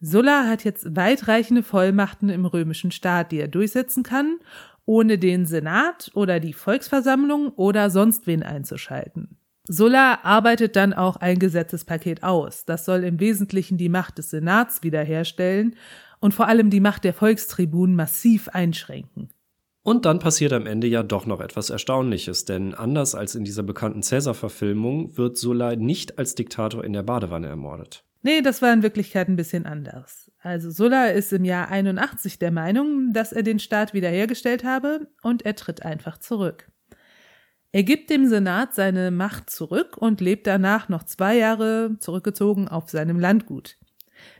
Sulla 0.00 0.48
hat 0.48 0.64
jetzt 0.64 0.96
weitreichende 0.96 1.62
Vollmachten 1.62 2.30
im 2.30 2.46
römischen 2.46 2.90
Staat, 2.90 3.32
die 3.32 3.38
er 3.38 3.48
durchsetzen 3.48 4.02
kann, 4.02 4.38
ohne 4.86 5.18
den 5.18 5.46
Senat 5.46 6.10
oder 6.14 6.40
die 6.40 6.54
Volksversammlung 6.54 7.50
oder 7.50 7.90
sonst 7.90 8.26
wen 8.26 8.42
einzuschalten. 8.42 9.36
Sulla 9.68 10.20
arbeitet 10.24 10.74
dann 10.74 10.94
auch 10.94 11.16
ein 11.16 11.38
Gesetzespaket 11.38 12.24
aus. 12.24 12.64
Das 12.64 12.84
soll 12.86 13.04
im 13.04 13.20
Wesentlichen 13.20 13.78
die 13.78 13.90
Macht 13.90 14.18
des 14.18 14.30
Senats 14.30 14.82
wiederherstellen 14.82 15.76
und 16.20 16.34
vor 16.34 16.46
allem 16.46 16.70
die 16.70 16.80
Macht 16.80 17.04
der 17.04 17.14
Volkstribunen 17.14 17.96
massiv 17.96 18.48
einschränken. 18.48 19.30
Und 19.82 20.04
dann 20.04 20.18
passiert 20.18 20.52
am 20.52 20.66
Ende 20.66 20.86
ja 20.86 21.02
doch 21.02 21.24
noch 21.24 21.40
etwas 21.40 21.70
Erstaunliches, 21.70 22.44
denn 22.44 22.74
anders 22.74 23.14
als 23.14 23.34
in 23.34 23.44
dieser 23.44 23.62
bekannten 23.62 24.02
Cäsar-Verfilmung 24.02 25.16
wird 25.16 25.38
Sulla 25.38 25.74
nicht 25.74 26.18
als 26.18 26.34
Diktator 26.34 26.84
in 26.84 26.92
der 26.92 27.02
Badewanne 27.02 27.48
ermordet. 27.48 28.04
Nee, 28.22 28.42
das 28.42 28.60
war 28.60 28.72
in 28.72 28.82
Wirklichkeit 28.82 29.28
ein 29.28 29.36
bisschen 29.36 29.64
anders. 29.64 30.30
Also 30.42 30.70
Sulla 30.70 31.06
ist 31.06 31.32
im 31.32 31.44
Jahr 31.44 31.68
81 31.68 32.38
der 32.38 32.50
Meinung, 32.50 33.14
dass 33.14 33.32
er 33.32 33.42
den 33.42 33.58
Staat 33.58 33.94
wiederhergestellt 33.94 34.64
habe 34.64 35.08
und 35.22 35.46
er 35.46 35.56
tritt 35.56 35.82
einfach 35.82 36.18
zurück. 36.18 36.70
Er 37.72 37.82
gibt 37.82 38.10
dem 38.10 38.26
Senat 38.26 38.74
seine 38.74 39.10
Macht 39.10 39.48
zurück 39.48 39.96
und 39.96 40.20
lebt 40.20 40.46
danach 40.46 40.88
noch 40.88 41.04
zwei 41.04 41.36
Jahre 41.36 41.96
zurückgezogen 42.00 42.68
auf 42.68 42.90
seinem 42.90 43.18
Landgut. 43.18 43.78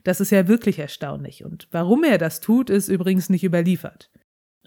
Das 0.05 0.21
ist 0.21 0.31
ja 0.31 0.49
wirklich 0.49 0.79
erstaunlich 0.79 1.45
und 1.45 1.69
warum 1.71 2.05
er 2.05 2.19
das 2.19 2.41
tut, 2.41 2.71
ist 2.71 2.89
übrigens 2.89 3.29
nicht 3.29 3.45
überliefert. 3.45 4.11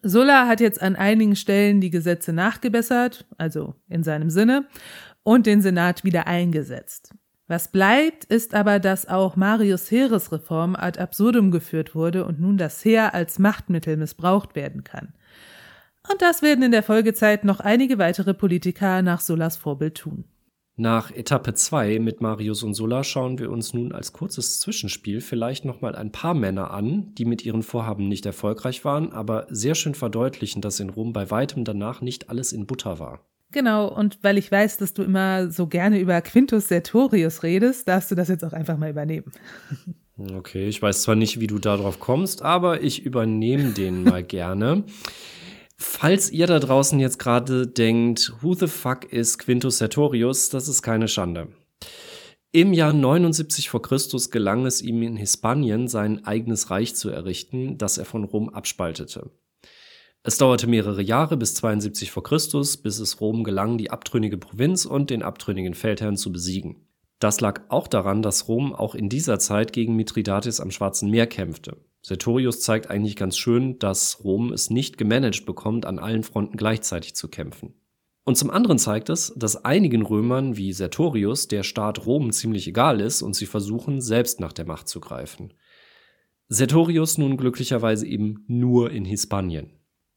Sulla 0.04 0.48
hat 0.48 0.60
jetzt 0.60 0.82
an 0.82 0.98
einigen 0.98 1.36
Stellen 1.36 1.80
die 1.80 1.90
Gesetze 1.90 2.34
nachgebessert, 2.34 3.26
also 3.38 3.76
in 3.88 4.04
seinem 4.04 4.30
Sinne, 4.30 4.68
und 5.24 5.46
den 5.46 5.62
Senat 5.62 6.04
wieder 6.04 6.28
eingesetzt. 6.28 7.16
Was 7.48 7.72
bleibt, 7.72 8.26
ist 8.26 8.54
aber, 8.54 8.80
dass 8.80 9.08
auch 9.08 9.36
Marius 9.36 9.92
Heeresreform 9.92 10.76
ad 10.76 11.00
absurdum 11.00 11.52
geführt 11.52 11.96
wurde 11.96 12.26
und 12.26 12.40
nun 12.40 12.58
das 12.58 12.84
Heer 12.84 13.14
als 13.14 13.40
Machtmittel 13.40 13.96
missbraucht 13.96 14.56
werden 14.56 14.84
kann. 14.84 15.14
Und 16.10 16.22
das 16.22 16.42
werden 16.42 16.64
in 16.64 16.72
der 16.72 16.84
Folgezeit 16.84 17.46
noch 17.46 17.60
einige 17.60 17.98
weitere 17.98 18.34
Politiker 18.34 19.02
nach 19.02 19.22
Sullas 19.22 19.56
Vorbild 19.56 19.96
tun. 19.96 20.26
Nach 20.76 21.12
Etappe 21.12 21.54
2 21.54 22.00
mit 22.00 22.20
Marius 22.20 22.64
und 22.64 22.74
Sulla 22.74 23.04
schauen 23.04 23.38
wir 23.38 23.52
uns 23.52 23.76
nun 23.76 23.92
als 23.92 24.12
kurzes 24.12 24.60
Zwischenspiel 24.60 25.22
vielleicht 25.22 25.66
nochmal 25.66 25.96
ein 25.96 26.12
paar 26.12 26.34
Männer 26.34 26.72
an, 26.72 27.14
die 27.14 27.26
mit 27.26 27.46
ihren 27.46 27.62
Vorhaben 27.62 28.08
nicht 28.08 28.26
erfolgreich 28.26 28.84
waren, 28.84 29.12
aber 29.12 29.46
sehr 29.52 29.76
schön 29.76 29.94
verdeutlichen, 29.94 30.64
dass 30.64 30.80
in 30.80 30.90
Rom 30.90 31.14
bei 31.14 31.30
weitem 31.30 31.64
danach 31.64 32.02
nicht 32.02 32.32
alles 32.32 32.54
in 32.54 32.66
Butter 32.66 32.98
war. 32.98 33.20
Genau, 33.52 33.88
und 33.88 34.18
weil 34.24 34.40
ich 34.40 34.52
weiß, 34.52 34.78
dass 34.78 34.96
du 34.96 35.04
immer 35.04 35.52
so 35.52 35.68
gerne 35.68 36.00
über 36.00 36.20
Quintus 36.22 36.70
Sertorius 36.70 37.44
redest, 37.44 37.88
darfst 37.88 38.10
du 38.10 38.16
das 38.16 38.28
jetzt 38.28 38.44
auch 38.44 38.54
einfach 38.54 38.78
mal 38.78 38.90
übernehmen. 38.90 39.32
Okay, 40.18 40.68
ich 40.68 40.82
weiß 40.82 41.04
zwar 41.04 41.16
nicht, 41.16 41.40
wie 41.40 41.48
du 41.48 41.60
darauf 41.60 42.00
kommst, 42.00 42.42
aber 42.42 42.82
ich 42.82 43.06
übernehme 43.06 43.74
den 43.74 44.04
mal 44.04 44.24
gerne. 44.24 44.86
Falls 45.78 46.32
ihr 46.32 46.48
da 46.48 46.60
draußen 46.60 47.00
jetzt 47.00 47.20
gerade 47.20 47.68
denkt, 47.68 48.34
who 48.42 48.54
the 48.54 48.68
fuck 48.68 49.12
is 49.12 49.38
Quintus 49.38 49.80
Sertorius, 49.80 50.50
das 50.50 50.68
ist 50.68 50.82
keine 50.82 51.08
Schande. 51.08 51.50
Im 52.52 52.72
Jahr 52.72 52.94
79 52.94 53.70
vor 53.70 53.82
Christus 53.82 54.30
gelang 54.30 54.68
es 54.68 54.82
ihm 54.82 55.02
in 55.02 55.18
Hispanien 55.18 55.88
sein 55.88 56.24
eigenes 56.24 56.70
Reich 56.70 56.96
zu 56.96 57.10
errichten, 57.10 57.80
das 57.80 57.98
er 57.98 58.06
von 58.06 58.24
Rom 58.24 58.50
abspaltete. 58.50 59.32
Es 60.22 60.38
dauerte 60.38 60.68
mehrere 60.68 61.02
Jahre 61.02 61.36
bis 61.36 61.56
72 61.56 62.12
vor 62.12 62.24
Christus, 62.24 62.78
bis 62.78 63.00
es 63.00 63.20
Rom 63.20 63.44
gelang, 63.44 63.78
die 63.78 63.90
abtrünnige 63.90 64.38
Provinz 64.38 64.86
und 64.86 65.10
den 65.10 65.24
abtrünnigen 65.24 65.74
Feldherrn 65.74 66.16
zu 66.16 66.32
besiegen. 66.32 66.88
Das 67.20 67.42
lag 67.42 67.62
auch 67.70 67.88
daran, 67.88 68.22
dass 68.22 68.48
Rom 68.48 68.74
auch 68.74 68.96
in 68.96 69.10
dieser 69.10 69.40
Zeit 69.40 69.74
gegen 69.74 69.96
Mithridates 69.96 70.60
am 70.60 70.72
Schwarzen 70.72 71.10
Meer 71.10 71.26
kämpfte. 71.28 71.78
Sertorius 72.06 72.60
zeigt 72.60 72.90
eigentlich 72.90 73.16
ganz 73.16 73.38
schön, 73.38 73.80
dass 73.80 74.26
Rom 74.26 74.52
es 74.52 74.70
nicht 74.70 74.98
gemanagt 74.98 75.46
bekommt, 75.46 75.86
an 75.86 76.00
allen 76.00 76.24
Fronten 76.24 76.58
gleichzeitig 76.58 77.16
zu 77.16 77.30
kämpfen. 77.30 77.74
Und 78.26 78.38
zum 78.38 78.50
anderen 78.50 78.78
zeigt 78.78 79.10
es, 79.10 79.34
dass 79.38 79.64
einigen 79.64 80.02
Römern 80.02 80.58
wie 80.58 80.74
Sertorius 80.74 81.48
der 81.48 81.64
Staat 81.64 82.06
Rom 82.06 82.32
ziemlich 82.32 82.68
egal 82.68 83.00
ist 83.00 83.22
und 83.22 83.36
sie 83.36 83.46
versuchen, 83.46 84.02
selbst 84.02 84.42
nach 84.42 84.52
der 84.52 84.66
Macht 84.66 84.90
zu 84.90 85.00
greifen. 85.00 85.54
Sertorius 86.50 87.18
nun 87.18 87.38
glücklicherweise 87.38 88.06
eben 88.06 88.44
nur 88.48 88.92
in 88.92 89.06
Hispanien. 89.06 89.73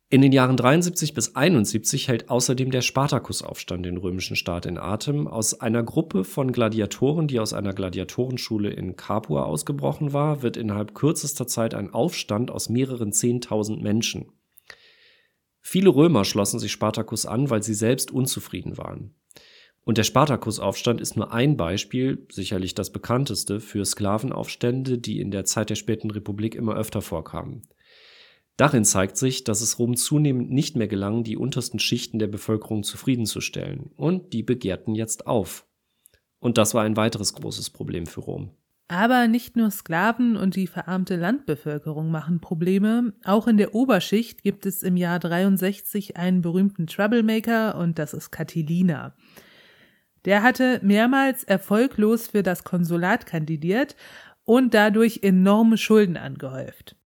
In 0.08 0.22
den 0.22 0.30
Jahren 0.30 0.56
73 0.56 1.14
bis 1.14 1.34
71 1.34 2.06
hält 2.06 2.30
außerdem 2.30 2.70
der 2.70 2.80
Spartakusaufstand 2.80 3.84
den 3.84 3.96
römischen 3.96 4.36
Staat 4.36 4.64
in 4.64 4.78
Atem. 4.78 5.26
Aus 5.26 5.60
einer 5.60 5.82
Gruppe 5.82 6.22
von 6.22 6.52
Gladiatoren, 6.52 7.26
die 7.26 7.40
aus 7.40 7.52
einer 7.52 7.72
Gladiatorenschule 7.72 8.70
in 8.70 8.94
Capua 8.94 9.42
ausgebrochen 9.42 10.12
war, 10.12 10.42
wird 10.42 10.56
innerhalb 10.56 10.94
kürzester 10.94 11.48
Zeit 11.48 11.74
ein 11.74 11.92
Aufstand 11.92 12.52
aus 12.52 12.68
mehreren 12.68 13.10
Zehntausend 13.10 13.82
Menschen. 13.82 14.30
Viele 15.60 15.88
Römer 15.88 16.24
schlossen 16.24 16.60
sich 16.60 16.70
Spartacus 16.70 17.26
an, 17.26 17.50
weil 17.50 17.64
sie 17.64 17.74
selbst 17.74 18.12
unzufrieden 18.12 18.78
waren. 18.78 19.16
Und 19.82 19.98
der 19.98 20.04
Spartakusaufstand 20.04 21.00
ist 21.00 21.16
nur 21.16 21.32
ein 21.32 21.56
Beispiel, 21.56 22.28
sicherlich 22.30 22.74
das 22.74 22.90
bekannteste, 22.90 23.58
für 23.58 23.84
Sklavenaufstände, 23.84 24.98
die 24.98 25.18
in 25.18 25.32
der 25.32 25.44
Zeit 25.44 25.70
der 25.70 25.74
späten 25.74 26.12
Republik 26.12 26.54
immer 26.54 26.76
öfter 26.76 27.02
vorkamen. 27.02 27.62
Darin 28.56 28.84
zeigt 28.84 29.18
sich, 29.18 29.44
dass 29.44 29.60
es 29.60 29.78
Rom 29.78 29.96
zunehmend 29.96 30.50
nicht 30.50 30.76
mehr 30.76 30.88
gelang, 30.88 31.24
die 31.24 31.36
untersten 31.36 31.78
Schichten 31.78 32.18
der 32.18 32.26
Bevölkerung 32.26 32.82
zufriedenzustellen, 32.84 33.90
und 33.96 34.32
die 34.32 34.42
begehrten 34.42 34.94
jetzt 34.94 35.26
auf. 35.26 35.66
Und 36.38 36.56
das 36.58 36.72
war 36.74 36.82
ein 36.84 36.96
weiteres 36.96 37.34
großes 37.34 37.70
Problem 37.70 38.06
für 38.06 38.20
Rom. 38.20 38.50
Aber 38.88 39.26
nicht 39.26 39.56
nur 39.56 39.70
Sklaven 39.70 40.36
und 40.36 40.54
die 40.54 40.68
verarmte 40.68 41.16
Landbevölkerung 41.16 42.10
machen 42.10 42.40
Probleme, 42.40 43.14
auch 43.24 43.48
in 43.48 43.56
der 43.56 43.74
Oberschicht 43.74 44.42
gibt 44.42 44.64
es 44.64 44.84
im 44.84 44.96
Jahr 44.96 45.18
63 45.18 46.16
einen 46.16 46.40
berühmten 46.40 46.86
Troublemaker 46.86 47.76
und 47.76 47.98
das 47.98 48.14
ist 48.14 48.30
Catilina. 48.30 49.16
Der 50.24 50.42
hatte 50.42 50.80
mehrmals 50.82 51.42
erfolglos 51.42 52.28
für 52.28 52.44
das 52.44 52.62
Konsulat 52.62 53.26
kandidiert 53.26 53.96
und 54.44 54.72
dadurch 54.72 55.20
enorme 55.22 55.78
Schulden 55.78 56.16
angehäuft. 56.16 56.96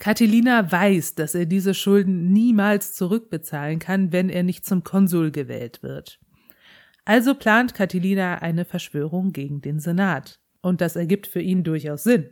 Catilina 0.00 0.72
weiß, 0.72 1.14
dass 1.14 1.34
er 1.34 1.44
diese 1.44 1.74
Schulden 1.74 2.32
niemals 2.32 2.94
zurückbezahlen 2.94 3.78
kann, 3.78 4.12
wenn 4.12 4.30
er 4.30 4.42
nicht 4.42 4.64
zum 4.64 4.82
Konsul 4.82 5.30
gewählt 5.30 5.82
wird. 5.82 6.18
Also 7.04 7.34
plant 7.34 7.74
Catilina 7.74 8.36
eine 8.36 8.64
Verschwörung 8.64 9.32
gegen 9.32 9.60
den 9.60 9.78
Senat. 9.78 10.40
Und 10.62 10.80
das 10.80 10.96
ergibt 10.96 11.26
für 11.26 11.42
ihn 11.42 11.64
durchaus 11.64 12.04
Sinn. 12.04 12.30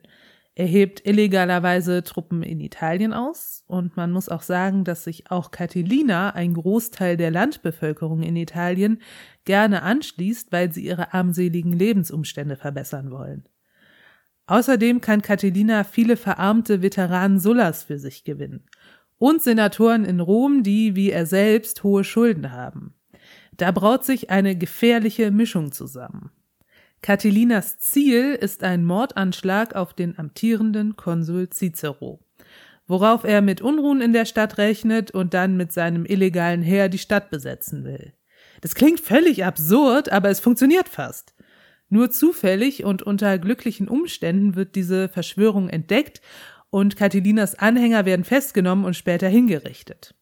Er 0.54 0.66
hebt 0.66 1.07
illegalerweise 1.07 2.02
Truppen 2.02 2.42
in 2.42 2.59
Italien 2.59 3.12
aus 3.12 3.64
und 3.66 3.96
man 3.98 4.12
muss 4.12 4.31
auch 4.31 4.42
sagen, 4.42 4.85
dass 4.85 5.04
sich 5.04 5.31
auch 5.31 5.50
Catilina, 5.50 6.31
ein 6.31 6.54
Großteil 6.54 7.18
der 7.18 7.31
Landbevölkerung 7.31 8.22
in 8.22 8.35
Italien, 8.35 9.02
gerne 9.44 9.83
anschließt, 9.83 10.52
weil 10.52 10.72
sie 10.72 10.85
ihre 10.87 11.12
armseligen 11.12 11.74
Lebensumstände 11.74 12.57
verbessern 12.57 13.11
wollen. 13.11 13.44
Außerdem 14.49 15.03
kann 15.03 15.21
Catilina 15.21 15.85
viele 15.85 16.17
verarmte 16.17 16.81
Veteranen 16.81 17.39
Sullas 17.39 17.85
für 17.85 17.99
sich 17.99 18.25
gewinnen 18.25 18.65
und 19.19 19.43
Senatoren 19.43 20.07
in 20.07 20.21
Rom, 20.21 20.63
die 20.63 20.97
wie 20.97 21.11
er 21.11 21.27
selbst 21.27 21.85
hohe 21.85 22.03
Schulden 22.03 22.51
haben. 22.51 22.95
Da 23.57 23.73
braut 23.73 24.07
sich 24.07 24.31
eine 24.31 24.57
gefährliche 24.57 25.31
Mischung 25.31 25.71
zusammen. 25.71 26.31
Catilinas 27.03 27.79
Ziel 27.79 28.35
ist 28.35 28.65
ein 28.65 28.87
Mordanschlag 28.87 29.75
auf 29.75 29.93
den 29.93 30.19
amtierenden 30.19 30.97
Konsul 30.97 31.51
Cicero, 31.51 32.21
worauf 32.87 33.25
er 33.25 33.43
mit 33.43 33.61
Unruhen 33.61 34.01
in 34.01 34.15
der 34.15 34.25
Stadt 34.25 34.57
rechnet 34.57 35.11
und 35.11 35.35
dann 35.35 35.59
mit 35.59 35.73
seinem 35.73 36.07
illegalen 36.07 36.63
Heer 36.63 36.89
die 36.89 36.99
Stadt 36.99 37.29
besetzen 37.29 37.85
will. 37.85 38.15
Das 38.63 38.75
klingt 38.75 39.01
völlig 39.01 39.45
absurd, 39.45 40.11
aber 40.11 40.31
es 40.31 40.41
funktioniert 40.41 40.89
fast. 40.89 41.35
Nur 41.88 42.11
zufällig 42.11 42.85
und 42.85 43.03
unter 43.03 43.38
glücklichen 43.38 43.88
Umständen 43.88 44.57
wird 44.57 44.74
diese 44.74 45.09
Verschwörung 45.09 45.68
entdeckt 45.68 46.20
und 46.70 46.96
Catilinas 46.96 47.55
Anhänger 47.55 48.05
werden 48.05 48.24
festgenommen 48.24 48.85
und 48.85 48.94
später 48.94 49.29
hingerichtet. 49.29 50.14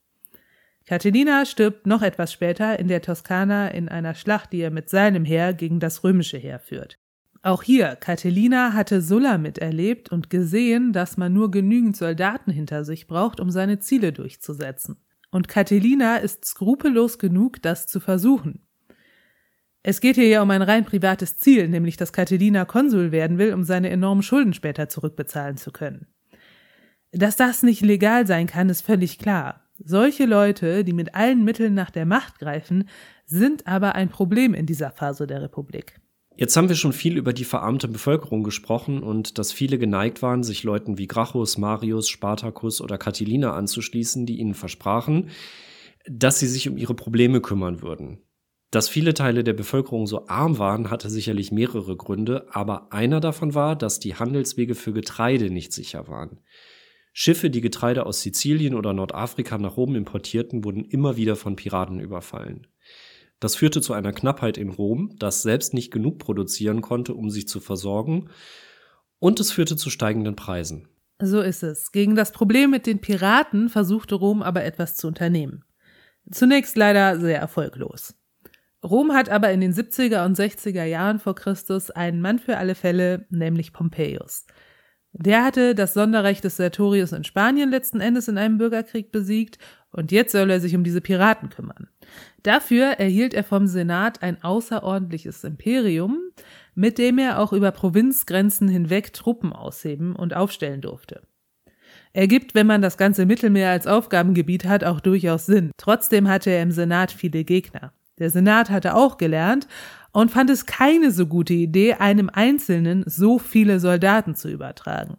Catilina 0.87 1.45
stirbt 1.45 1.89
noch 1.89 2.03
etwas 2.03 2.33
später 2.33 2.79
in 2.79 2.87
der 2.87 3.03
Toskana 3.03 3.69
in 3.69 3.89
einer 3.89 4.15
Schlacht, 4.15 4.53
die 4.53 4.61
er 4.61 4.71
mit 4.71 4.89
seinem 4.89 5.25
Heer 5.25 5.53
gegen 5.53 5.81
das 5.81 6.05
römische 6.05 6.39
Heer 6.39 6.61
führt. 6.61 6.99
Auch 7.43 7.65
hier, 7.65 7.97
Catilina 7.97 8.73
hatte 8.73 9.01
Sulla 9.03 9.39
miterlebt 9.39 10.11
und 10.11 10.31
gesehen, 10.31 10.93
dass 10.93 11.17
man 11.17 11.33
nur 11.33 11.51
genügend 11.51 11.97
Soldaten 11.97 12.53
hinter 12.53 12.85
sich 12.85 13.09
braucht, 13.09 13.41
um 13.41 13.51
seine 13.51 13.81
Ziele 13.81 14.13
durchzusetzen. 14.13 14.97
Und 15.31 15.49
Catilina 15.49 16.17
ist 16.17 16.45
skrupellos 16.45 17.19
genug, 17.19 17.61
das 17.63 17.89
zu 17.89 17.99
versuchen. 17.99 18.66
Es 19.89 20.01
geht 20.01 20.17
hier 20.17 20.27
ja 20.27 20.43
um 20.43 20.51
ein 20.51 20.63
rein 20.63 20.85
privates 20.85 21.39
Ziel, 21.39 21.69
nämlich 21.69 21.97
dass 21.97 22.13
Catilina 22.13 22.65
Konsul 22.65 23.13
werden 23.13 23.39
will, 23.39 23.55
um 23.55 23.63
seine 23.63 23.89
enormen 23.89 24.25
Schulden 24.25 24.53
später 24.53 24.89
zurückbezahlen 24.89 25.59
zu 25.59 25.71
können. 25.71 26.09
Dass 27.13 27.37
das 27.37 27.63
nicht 27.63 27.83
legal 27.83 28.27
sein 28.27 28.49
kann, 28.49 28.69
ist 28.69 28.81
völlig 28.81 29.17
klar. 29.17 29.63
Solche 29.79 30.27
Leute, 30.27 30.83
die 30.83 30.93
mit 30.93 31.15
allen 31.15 31.45
Mitteln 31.45 31.75
nach 31.75 31.93
der 31.93 32.05
Macht 32.05 32.41
greifen, 32.41 32.89
sind 33.27 33.69
aber 33.69 33.95
ein 33.95 34.09
Problem 34.09 34.55
in 34.55 34.67
dieser 34.67 34.91
Phase 34.91 35.29
der 35.29 35.41
Republik. 35.41 36.01
Jetzt 36.35 36.57
haben 36.57 36.69
wir 36.69 36.75
schon 36.75 36.93
viel 36.93 37.17
über 37.17 37.33
die 37.33 37.45
verarmte 37.45 37.87
Bevölkerung 37.87 38.43
gesprochen 38.43 39.05
und 39.05 39.39
dass 39.39 39.53
viele 39.53 39.79
geneigt 39.79 40.21
waren, 40.21 40.43
sich 40.43 40.65
Leuten 40.65 40.99
wie 40.99 41.07
Gracchus, 41.07 41.59
Marius, 41.59 42.09
Spartacus 42.09 42.81
oder 42.81 42.99
Catilina 42.99 43.53
anzuschließen, 43.53 44.27
die 44.27 44.41
ihnen 44.41 44.55
versprachen, 44.55 45.29
dass 46.11 46.41
sie 46.41 46.49
sich 46.49 46.69
um 46.69 46.77
ihre 46.77 46.95
Probleme 46.95 47.41
kümmern 47.41 47.83
würden. 47.83 48.19
Dass 48.71 48.89
viele 48.89 49.15
Teile 49.15 49.45
der 49.45 49.53
Bevölkerung 49.53 50.07
so 50.07 50.27
arm 50.27 50.59
waren, 50.59 50.91
hatte 50.91 51.09
sicherlich 51.09 51.53
mehrere 51.53 51.97
Gründe, 51.97 52.47
aber 52.51 52.93
einer 52.93 53.21
davon 53.21 53.55
war, 53.55 53.77
dass 53.77 54.01
die 54.01 54.17
Handelswege 54.17 54.75
für 54.75 54.93
Getreide 54.93 55.51
nicht 55.51 55.73
sicher 55.73 56.09
waren. 56.09 56.41
Schiffe, 57.13 57.49
die 57.49 57.61
Getreide 57.63 58.05
aus 58.05 58.21
Sizilien 58.21 58.75
oder 58.75 58.93
Nordafrika 58.93 59.57
nach 59.57 59.77
Rom 59.77 59.95
importierten, 59.95 60.65
wurden 60.65 60.85
immer 60.85 61.17
wieder 61.17 61.37
von 61.37 61.57
Piraten 61.57 62.01
überfallen. 62.01 62.67
Das 63.41 63.55
führte 63.55 63.81
zu 63.81 63.93
einer 63.93 64.13
Knappheit 64.13 64.59
in 64.59 64.71
Rom, 64.71 65.15
das 65.19 65.43
selbst 65.43 65.73
nicht 65.73 65.91
genug 65.91 66.19
produzieren 66.19 66.81
konnte, 66.81 67.15
um 67.15 67.31
sich 67.31 67.49
zu 67.49 67.61
versorgen, 67.61 68.29
und 69.19 69.41
es 69.41 69.51
führte 69.51 69.77
zu 69.77 69.89
steigenden 69.89 70.37
Preisen. 70.37 70.89
So 71.19 71.41
ist 71.41 71.63
es. 71.63 71.93
Gegen 71.93 72.17
das 72.17 72.33
Problem 72.33 72.71
mit 72.71 72.87
den 72.87 73.01
Piraten 73.01 73.71
versuchte 73.71 74.15
Rom 74.15 74.43
aber 74.43 74.65
etwas 74.65 74.97
zu 74.97 75.07
unternehmen. 75.07 75.65
Zunächst 76.31 76.77
leider 76.77 77.19
sehr 77.19 77.39
erfolglos. 77.39 78.15
Rom 78.85 79.13
hat 79.13 79.29
aber 79.29 79.51
in 79.51 79.61
den 79.61 79.73
70er 79.73 80.25
und 80.25 80.39
60er 80.39 80.85
Jahren 80.85 81.19
vor 81.19 81.35
Christus 81.35 81.91
einen 81.91 82.21
Mann 82.21 82.39
für 82.39 82.59
alle 82.59 82.75
Fälle, 82.75 83.27
nämlich 83.31 83.73
Pompeius. 83.73 84.47
Der 85.19 85.45
hatte 85.45 85.75
das 85.75 85.95
Sonderrecht 85.95 86.45
des 86.45 86.59
Sertorius 86.59 87.13
in 87.13 87.25
Spanien 87.25 87.71
letzten 87.71 88.01
Endes 88.01 88.29
in 88.29 88.37
einem 88.37 88.59
Bürgerkrieg 88.59 89.13
besiegt 89.13 89.59
und 89.91 90.13
jetzt 90.13 90.33
soll 90.33 90.51
er 90.51 90.61
sich 90.61 90.77
um 90.77 90.85
diese 90.85 91.01
Piraten 91.01 91.49
kümmern. 91.49 91.89
Dafür 92.43 92.85
erhielt 92.85 93.33
er 93.33 93.45
vom 93.45 93.67
Senat 93.67 94.23
ein 94.23 94.43
außerordentliches 94.45 95.43
Imperium, 95.45 96.21
mit 96.75 96.99
dem 96.99 97.17
er 97.17 97.41
auch 97.41 97.55
über 97.55 97.73
Provinzgrenzen 97.73 98.69
hinweg 98.69 99.15
Truppen 99.15 99.55
ausheben 99.55 100.15
und 100.15 100.35
aufstellen 100.35 100.83
durfte. 100.83 101.23
Ergibt, 102.13 102.55
wenn 102.55 102.67
man 102.67 102.83
das 102.83 102.99
ganze 102.99 103.25
Mittelmeer 103.25 103.71
als 103.71 103.87
Aufgabengebiet 103.87 104.67
hat, 104.67 104.85
auch 104.85 105.01
durchaus 105.01 105.47
Sinn. 105.47 105.71
Trotzdem 105.79 106.29
hatte 106.29 106.51
er 106.51 106.63
im 106.63 106.73
Senat 106.73 107.11
viele 107.11 107.45
Gegner. 107.45 107.93
Der 108.19 108.31
Senat 108.31 108.71
hatte 108.71 108.95
auch 108.95 109.19
gelernt, 109.19 109.67
und 110.17 110.31
fand 110.31 110.49
es 110.49 110.65
keine 110.65 111.11
so 111.11 111.27
gute 111.27 111.53
Idee, 111.53 111.93
einem 111.93 112.31
Einzelnen 112.33 113.05
so 113.07 113.39
viele 113.39 113.81
Soldaten 113.81 114.35
zu 114.35 114.49
übertragen. 114.49 115.19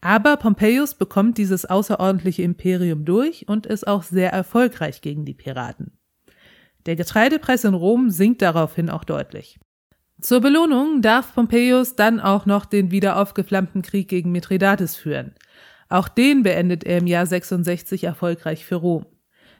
Aber 0.00 0.36
Pompeius 0.36 0.94
bekommt 0.94 1.36
dieses 1.36 1.64
außerordentliche 1.64 2.42
Imperium 2.42 3.04
durch 3.04 3.48
und 3.48 3.66
ist 3.66 3.88
auch 3.88 4.04
sehr 4.04 4.32
erfolgreich 4.32 5.00
gegen 5.00 5.24
die 5.24 5.34
Piraten. 5.34 5.98
Der 6.86 6.94
Getreidepreis 6.94 7.64
in 7.64 7.74
Rom 7.74 8.10
sinkt 8.10 8.40
daraufhin 8.40 8.88
auch 8.88 9.02
deutlich. 9.02 9.58
Zur 10.20 10.42
Belohnung 10.42 11.02
darf 11.02 11.34
Pompeius 11.34 11.96
dann 11.96 12.20
auch 12.20 12.46
noch 12.46 12.66
den 12.66 12.92
wieder 12.92 13.16
aufgeflammten 13.16 13.82
Krieg 13.82 14.06
gegen 14.06 14.30
Mithridates 14.30 14.94
führen. 14.94 15.34
Auch 15.88 16.06
den 16.06 16.44
beendet 16.44 16.84
er 16.84 16.98
im 16.98 17.08
Jahr 17.08 17.26
66 17.26 18.04
erfolgreich 18.04 18.64
für 18.64 18.76
Rom. 18.76 19.06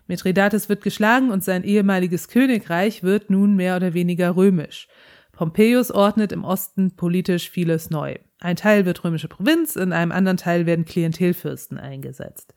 Mithridates 0.09 0.69
wird 0.69 0.83
geschlagen 0.83 1.31
und 1.31 1.45
sein 1.45 1.63
ehemaliges 1.63 2.29
Königreich 2.29 3.03
wird 3.03 3.31
nun 3.31 3.55
mehr 3.55 3.77
oder 3.77 3.95
weniger 3.95 4.35
römisch. 4.35 4.89
Pompeius 5.33 5.93
ordnet 5.93 6.33
im 6.33 6.43
Osten 6.43 6.97
politisch 6.97 7.49
vieles 7.51 7.91
neu. 7.91 8.17
Ein 8.41 8.57
Teil 8.57 8.87
wird 8.87 9.05
römische 9.05 9.29
Provinz, 9.29 9.77
in 9.77 9.93
einem 9.93 10.11
anderen 10.11 10.37
Teil 10.37 10.67
werden 10.67 10.85
Klientelfürsten 10.85 11.79
eingesetzt. 11.79 12.55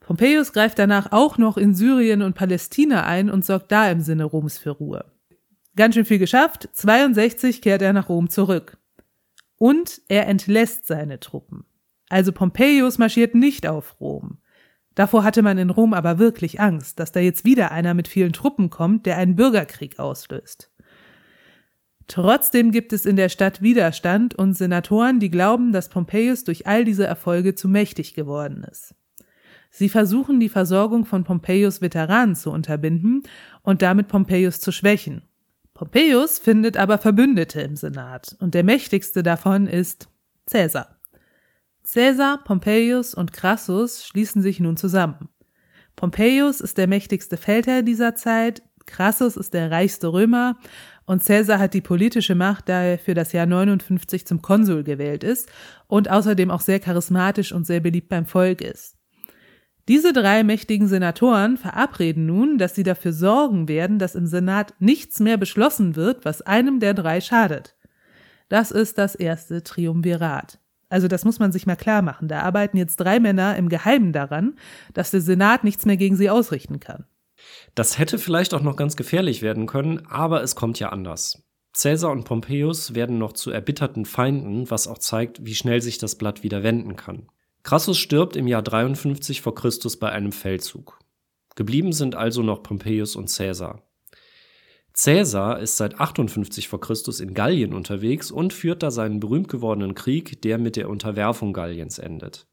Pompeius 0.00 0.52
greift 0.52 0.78
danach 0.78 1.12
auch 1.12 1.38
noch 1.38 1.56
in 1.56 1.74
Syrien 1.74 2.20
und 2.20 2.34
Palästina 2.34 3.04
ein 3.04 3.30
und 3.30 3.44
sorgt 3.44 3.70
da 3.70 3.90
im 3.90 4.00
Sinne 4.00 4.24
Roms 4.24 4.58
für 4.58 4.70
Ruhe. 4.70 5.04
Ganz 5.76 5.94
schön 5.94 6.04
viel 6.04 6.18
geschafft, 6.18 6.68
62 6.72 7.62
kehrt 7.62 7.80
er 7.80 7.92
nach 7.92 8.08
Rom 8.08 8.28
zurück. 8.28 8.76
Und 9.56 10.02
er 10.08 10.26
entlässt 10.26 10.86
seine 10.86 11.20
Truppen. 11.20 11.64
Also 12.08 12.32
Pompeius 12.32 12.98
marschiert 12.98 13.34
nicht 13.34 13.66
auf 13.66 14.00
Rom. 14.00 14.41
Davor 14.94 15.24
hatte 15.24 15.42
man 15.42 15.58
in 15.58 15.70
Rom 15.70 15.94
aber 15.94 16.18
wirklich 16.18 16.60
Angst, 16.60 17.00
dass 17.00 17.12
da 17.12 17.20
jetzt 17.20 17.44
wieder 17.44 17.72
einer 17.72 17.94
mit 17.94 18.08
vielen 18.08 18.32
Truppen 18.32 18.70
kommt, 18.70 19.06
der 19.06 19.16
einen 19.16 19.36
Bürgerkrieg 19.36 19.98
auslöst. 19.98 20.70
Trotzdem 22.08 22.72
gibt 22.72 22.92
es 22.92 23.06
in 23.06 23.16
der 23.16 23.28
Stadt 23.28 23.62
Widerstand 23.62 24.34
und 24.34 24.54
Senatoren, 24.54 25.18
die 25.18 25.30
glauben, 25.30 25.72
dass 25.72 25.88
Pompeius 25.88 26.44
durch 26.44 26.66
all 26.66 26.84
diese 26.84 27.06
Erfolge 27.06 27.54
zu 27.54 27.68
mächtig 27.68 28.14
geworden 28.14 28.66
ist. 28.70 28.94
Sie 29.70 29.88
versuchen, 29.88 30.38
die 30.38 30.50
Versorgung 30.50 31.06
von 31.06 31.24
Pompeius 31.24 31.80
Veteranen 31.80 32.36
zu 32.36 32.50
unterbinden 32.50 33.22
und 33.62 33.80
damit 33.80 34.08
Pompeius 34.08 34.60
zu 34.60 34.72
schwächen. 34.72 35.22
Pompeius 35.72 36.38
findet 36.38 36.76
aber 36.76 36.98
Verbündete 36.98 37.62
im 37.62 37.76
Senat 37.76 38.36
und 38.40 38.54
der 38.54 38.64
mächtigste 38.64 39.22
davon 39.22 39.66
ist 39.66 40.08
Caesar. 40.50 40.98
Caesar, 41.84 42.42
Pompeius 42.44 43.14
und 43.14 43.32
Crassus 43.32 44.06
schließen 44.06 44.42
sich 44.42 44.60
nun 44.60 44.76
zusammen. 44.76 45.28
Pompeius 45.96 46.60
ist 46.60 46.78
der 46.78 46.86
mächtigste 46.86 47.36
Feldherr 47.36 47.82
dieser 47.82 48.14
Zeit, 48.14 48.62
Crassus 48.86 49.36
ist 49.36 49.54
der 49.54 49.70
reichste 49.70 50.12
Römer 50.12 50.56
und 51.04 51.24
Caesar 51.24 51.58
hat 51.58 51.74
die 51.74 51.80
politische 51.80 52.34
Macht, 52.34 52.68
da 52.68 52.82
er 52.82 52.98
für 52.98 53.14
das 53.14 53.32
Jahr 53.32 53.46
59 53.46 54.26
zum 54.26 54.42
Konsul 54.42 54.84
gewählt 54.84 55.24
ist 55.24 55.50
und 55.86 56.10
außerdem 56.10 56.50
auch 56.50 56.60
sehr 56.60 56.80
charismatisch 56.80 57.52
und 57.52 57.66
sehr 57.66 57.80
beliebt 57.80 58.08
beim 58.08 58.26
Volk 58.26 58.60
ist. 58.60 58.96
Diese 59.88 60.12
drei 60.12 60.44
mächtigen 60.44 60.86
Senatoren 60.86 61.56
verabreden 61.56 62.24
nun, 62.26 62.56
dass 62.56 62.74
sie 62.74 62.84
dafür 62.84 63.12
sorgen 63.12 63.66
werden, 63.66 63.98
dass 63.98 64.14
im 64.14 64.26
Senat 64.26 64.74
nichts 64.78 65.18
mehr 65.18 65.36
beschlossen 65.36 65.96
wird, 65.96 66.24
was 66.24 66.42
einem 66.42 66.78
der 66.78 66.94
drei 66.94 67.20
schadet. 67.20 67.74
Das 68.48 68.70
ist 68.70 68.98
das 68.98 69.16
erste 69.16 69.64
Triumvirat. 69.64 70.61
Also 70.92 71.08
das 71.08 71.24
muss 71.24 71.38
man 71.38 71.52
sich 71.52 71.64
mal 71.66 71.76
klar 71.76 72.02
machen. 72.02 72.28
Da 72.28 72.40
arbeiten 72.40 72.76
jetzt 72.76 72.96
drei 72.96 73.18
Männer 73.18 73.56
im 73.56 73.70
Geheimen 73.70 74.12
daran, 74.12 74.56
dass 74.92 75.10
der 75.10 75.22
Senat 75.22 75.64
nichts 75.64 75.86
mehr 75.86 75.96
gegen 75.96 76.16
sie 76.16 76.28
ausrichten 76.28 76.80
kann. 76.80 77.06
Das 77.74 77.98
hätte 77.98 78.18
vielleicht 78.18 78.52
auch 78.52 78.60
noch 78.60 78.76
ganz 78.76 78.94
gefährlich 78.94 79.40
werden 79.40 79.66
können, 79.66 80.06
aber 80.06 80.42
es 80.42 80.54
kommt 80.54 80.78
ja 80.78 80.90
anders. 80.90 81.42
Caesar 81.72 82.10
und 82.10 82.24
Pompeius 82.24 82.94
werden 82.94 83.16
noch 83.16 83.32
zu 83.32 83.50
erbitterten 83.50 84.04
Feinden, 84.04 84.70
was 84.70 84.86
auch 84.86 84.98
zeigt, 84.98 85.46
wie 85.46 85.54
schnell 85.54 85.80
sich 85.80 85.96
das 85.96 86.16
Blatt 86.16 86.42
wieder 86.42 86.62
wenden 86.62 86.94
kann. 86.94 87.28
Crassus 87.62 87.96
stirbt 87.96 88.36
im 88.36 88.46
Jahr 88.46 88.62
53 88.62 89.40
vor 89.40 89.54
Christus 89.54 89.98
bei 89.98 90.10
einem 90.10 90.32
Feldzug. 90.32 90.98
Geblieben 91.56 91.94
sind 91.94 92.14
also 92.14 92.42
noch 92.42 92.62
Pompeius 92.62 93.16
und 93.16 93.34
Caesar. 93.34 93.82
Caesar 94.94 95.58
ist 95.58 95.78
seit 95.78 95.98
58 95.98 96.68
vor 96.68 96.80
Christus 96.80 97.20
in 97.20 97.32
Gallien 97.34 97.72
unterwegs 97.72 98.30
und 98.30 98.52
führt 98.52 98.82
da 98.82 98.90
seinen 98.90 99.20
berühmt 99.20 99.48
gewordenen 99.48 99.94
Krieg, 99.94 100.42
der 100.42 100.58
mit 100.58 100.76
der 100.76 100.90
Unterwerfung 100.90 101.52
Galliens 101.52 101.98
endet. 101.98 102.46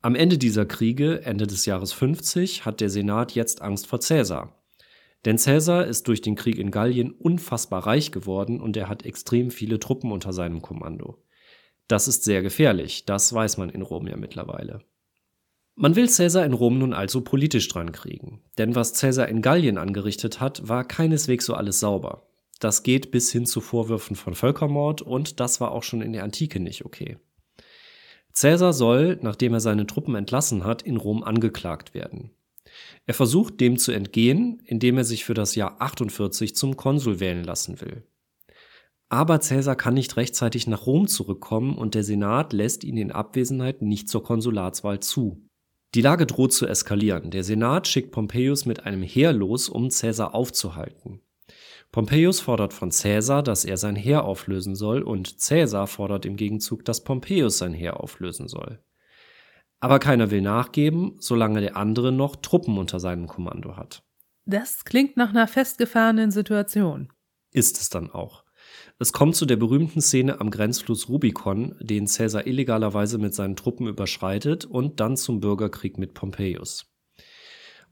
Am 0.00 0.14
Ende 0.14 0.38
dieser 0.38 0.64
Kriege, 0.64 1.22
Ende 1.24 1.46
des 1.46 1.66
Jahres 1.66 1.92
50, 1.92 2.64
hat 2.64 2.80
der 2.80 2.88
Senat 2.88 3.32
jetzt 3.32 3.62
Angst 3.62 3.86
vor 3.86 3.98
Caesar. 3.98 4.56
Denn 5.24 5.36
Caesar 5.36 5.86
ist 5.86 6.08
durch 6.08 6.22
den 6.22 6.36
Krieg 6.36 6.56
in 6.56 6.70
Gallien 6.70 7.10
unfassbar 7.10 7.86
reich 7.86 8.10
geworden 8.10 8.60
und 8.60 8.76
er 8.76 8.88
hat 8.88 9.04
extrem 9.04 9.50
viele 9.50 9.78
Truppen 9.78 10.12
unter 10.12 10.32
seinem 10.32 10.62
Kommando. 10.62 11.22
Das 11.88 12.08
ist 12.08 12.24
sehr 12.24 12.40
gefährlich, 12.40 13.04
das 13.04 13.32
weiß 13.32 13.58
man 13.58 13.68
in 13.68 13.82
Rom 13.82 14.06
ja 14.06 14.16
mittlerweile. 14.16 14.80
Man 15.74 15.96
will 15.96 16.08
Caesar 16.08 16.44
in 16.44 16.52
Rom 16.52 16.78
nun 16.78 16.92
also 16.92 17.22
politisch 17.22 17.68
dran 17.68 17.92
kriegen, 17.92 18.42
denn 18.58 18.74
was 18.74 18.94
Caesar 19.00 19.28
in 19.28 19.40
Gallien 19.40 19.78
angerichtet 19.78 20.40
hat, 20.40 20.68
war 20.68 20.84
keineswegs 20.84 21.46
so 21.46 21.54
alles 21.54 21.80
sauber. 21.80 22.26
Das 22.58 22.82
geht 22.82 23.10
bis 23.10 23.32
hin 23.32 23.46
zu 23.46 23.60
Vorwürfen 23.62 24.16
von 24.16 24.34
Völkermord 24.34 25.00
und 25.00 25.40
das 25.40 25.60
war 25.60 25.72
auch 25.72 25.82
schon 25.82 26.02
in 26.02 26.12
der 26.12 26.24
Antike 26.24 26.60
nicht 26.60 26.84
okay. 26.84 27.16
Caesar 28.34 28.72
soll, 28.72 29.18
nachdem 29.22 29.54
er 29.54 29.60
seine 29.60 29.86
Truppen 29.86 30.14
entlassen 30.14 30.64
hat, 30.64 30.82
in 30.82 30.98
Rom 30.98 31.24
angeklagt 31.24 31.94
werden. 31.94 32.30
Er 33.06 33.14
versucht 33.14 33.60
dem 33.60 33.78
zu 33.78 33.92
entgehen, 33.92 34.62
indem 34.66 34.98
er 34.98 35.04
sich 35.04 35.24
für 35.24 35.34
das 35.34 35.54
Jahr 35.54 35.80
48 35.80 36.54
zum 36.54 36.76
Konsul 36.76 37.18
wählen 37.18 37.42
lassen 37.42 37.80
will. 37.80 38.04
Aber 39.08 39.40
Caesar 39.40 39.74
kann 39.74 39.94
nicht 39.94 40.16
rechtzeitig 40.16 40.68
nach 40.68 40.86
Rom 40.86 41.08
zurückkommen 41.08 41.76
und 41.76 41.94
der 41.96 42.04
Senat 42.04 42.52
lässt 42.52 42.84
ihn 42.84 42.96
in 42.96 43.10
Abwesenheit 43.10 43.82
nicht 43.82 44.08
zur 44.08 44.22
Konsulatswahl 44.22 45.00
zu. 45.00 45.49
Die 45.94 46.02
Lage 46.02 46.26
droht 46.26 46.52
zu 46.52 46.66
eskalieren. 46.66 47.30
Der 47.30 47.42
Senat 47.42 47.88
schickt 47.88 48.12
Pompeius 48.12 48.64
mit 48.64 48.84
einem 48.86 49.02
Heer 49.02 49.32
los, 49.32 49.68
um 49.68 49.88
Caesar 49.88 50.34
aufzuhalten. 50.34 51.20
Pompeius 51.90 52.38
fordert 52.40 52.72
von 52.72 52.90
Caesar, 52.90 53.42
dass 53.42 53.64
er 53.64 53.76
sein 53.76 53.96
Heer 53.96 54.24
auflösen 54.24 54.76
soll, 54.76 55.02
und 55.02 55.36
Caesar 55.38 55.88
fordert 55.88 56.24
im 56.24 56.36
Gegenzug, 56.36 56.84
dass 56.84 57.02
Pompeius 57.02 57.58
sein 57.58 57.74
Heer 57.74 57.98
auflösen 57.98 58.46
soll. 58.46 58.80
Aber 59.80 59.98
keiner 59.98 60.30
will 60.30 60.42
nachgeben, 60.42 61.16
solange 61.18 61.60
der 61.60 61.76
andere 61.76 62.12
noch 62.12 62.36
Truppen 62.36 62.78
unter 62.78 63.00
seinem 63.00 63.26
Kommando 63.26 63.76
hat. 63.76 64.04
Das 64.44 64.84
klingt 64.84 65.16
nach 65.16 65.30
einer 65.30 65.48
festgefahrenen 65.48 66.30
Situation. 66.30 67.12
Ist 67.50 67.80
es 67.80 67.88
dann 67.88 68.10
auch. 68.10 68.39
Es 69.02 69.14
kommt 69.14 69.34
zu 69.34 69.46
der 69.46 69.56
berühmten 69.56 70.02
Szene 70.02 70.40
am 70.40 70.50
Grenzfluss 70.50 71.08
Rubicon, 71.08 71.74
den 71.80 72.04
Caesar 72.04 72.46
illegalerweise 72.46 73.16
mit 73.16 73.32
seinen 73.32 73.56
Truppen 73.56 73.86
überschreitet 73.86 74.66
und 74.66 75.00
dann 75.00 75.16
zum 75.16 75.40
Bürgerkrieg 75.40 75.96
mit 75.96 76.12
Pompeius. 76.12 76.84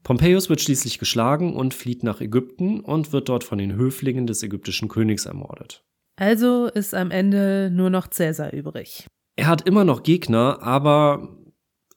Pompeius 0.03 0.49
wird 0.49 0.61
schließlich 0.61 0.99
geschlagen 0.99 1.55
und 1.55 1.73
flieht 1.73 2.03
nach 2.03 2.21
Ägypten 2.21 2.79
und 2.81 3.11
wird 3.11 3.27
dort 3.27 3.43
von 3.43 3.57
den 3.57 3.73
Höflingen 3.73 4.27
des 4.27 4.43
ägyptischen 4.43 4.87
Königs 4.87 5.25
ermordet. 5.25 5.83
Also 6.15 6.67
ist 6.67 6.93
am 6.93 7.09
Ende 7.09 7.71
nur 7.73 7.89
noch 7.89 8.11
Caesar 8.11 8.53
übrig. 8.53 9.07
Er 9.35 9.47
hat 9.47 9.67
immer 9.67 9.85
noch 9.85 10.03
Gegner, 10.03 10.61
aber 10.61 11.39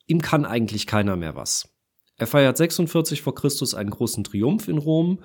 ihm 0.07 0.22
kann 0.22 0.46
eigentlich 0.46 0.87
keiner 0.87 1.16
mehr 1.16 1.37
was. 1.37 1.68
Er 2.16 2.27
feiert 2.27 2.57
46 2.57 3.20
vor 3.20 3.35
Christus 3.35 3.75
einen 3.75 3.90
großen 3.90 4.25
Triumph 4.25 4.68
in 4.68 4.79
Rom 4.79 5.18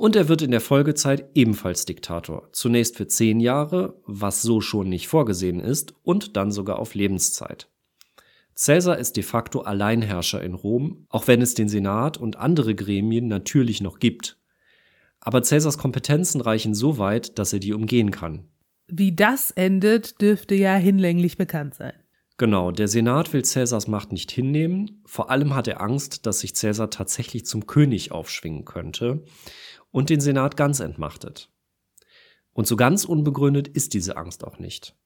und 0.00 0.16
er 0.16 0.30
wird 0.30 0.40
in 0.40 0.50
der 0.50 0.62
Folgezeit 0.62 1.28
ebenfalls 1.34 1.84
Diktator. 1.84 2.48
Zunächst 2.52 2.96
für 2.96 3.06
zehn 3.06 3.38
Jahre, 3.38 4.00
was 4.06 4.40
so 4.40 4.62
schon 4.62 4.88
nicht 4.88 5.08
vorgesehen 5.08 5.60
ist, 5.60 5.92
und 6.02 6.38
dann 6.38 6.52
sogar 6.52 6.78
auf 6.78 6.94
Lebenszeit. 6.94 7.68
Caesar 8.58 8.96
ist 8.96 9.18
de 9.18 9.22
facto 9.22 9.60
Alleinherrscher 9.60 10.42
in 10.42 10.54
Rom, 10.54 11.04
auch 11.10 11.28
wenn 11.28 11.42
es 11.42 11.52
den 11.52 11.68
Senat 11.68 12.16
und 12.16 12.36
andere 12.36 12.74
Gremien 12.74 13.28
natürlich 13.28 13.82
noch 13.82 13.98
gibt. 13.98 14.38
Aber 15.20 15.42
Caesars 15.42 15.76
Kompetenzen 15.76 16.40
reichen 16.40 16.72
so 16.74 16.96
weit, 16.96 17.38
dass 17.38 17.52
er 17.52 17.58
die 17.58 17.74
umgehen 17.74 18.10
kann. 18.10 18.48
Wie 18.88 19.14
das 19.14 19.50
endet, 19.50 20.22
dürfte 20.22 20.54
ja 20.54 20.76
hinlänglich 20.76 21.36
bekannt 21.36 21.74
sein. 21.74 21.92
Genau, 22.40 22.70
der 22.70 22.88
Senat 22.88 23.34
will 23.34 23.42
Caesars 23.42 23.86
Macht 23.86 24.12
nicht 24.12 24.30
hinnehmen, 24.30 25.02
vor 25.04 25.28
allem 25.28 25.54
hat 25.54 25.68
er 25.68 25.82
Angst, 25.82 26.24
dass 26.24 26.40
sich 26.40 26.54
Caesar 26.54 26.88
tatsächlich 26.88 27.44
zum 27.44 27.66
König 27.66 28.12
aufschwingen 28.12 28.64
könnte 28.64 29.24
und 29.90 30.08
den 30.08 30.22
Senat 30.22 30.56
ganz 30.56 30.80
entmachtet. 30.80 31.50
Und 32.54 32.66
so 32.66 32.76
ganz 32.76 33.04
unbegründet 33.04 33.68
ist 33.68 33.92
diese 33.92 34.16
Angst 34.16 34.42
auch 34.42 34.58
nicht. 34.58 34.96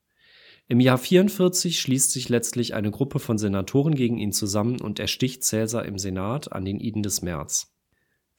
Im 0.69 0.79
Jahr 0.79 0.97
44 0.97 1.81
schließt 1.81 2.13
sich 2.13 2.29
letztlich 2.29 2.73
eine 2.75 2.93
Gruppe 2.93 3.19
von 3.19 3.37
Senatoren 3.37 3.97
gegen 3.97 4.19
ihn 4.19 4.31
zusammen 4.31 4.81
und 4.81 5.01
ersticht 5.01 5.43
Caesar 5.43 5.87
im 5.87 5.99
Senat 5.99 6.53
an 6.53 6.65
den 6.65 6.79
Iden 6.79 7.03
des 7.03 7.21
März. 7.21 7.75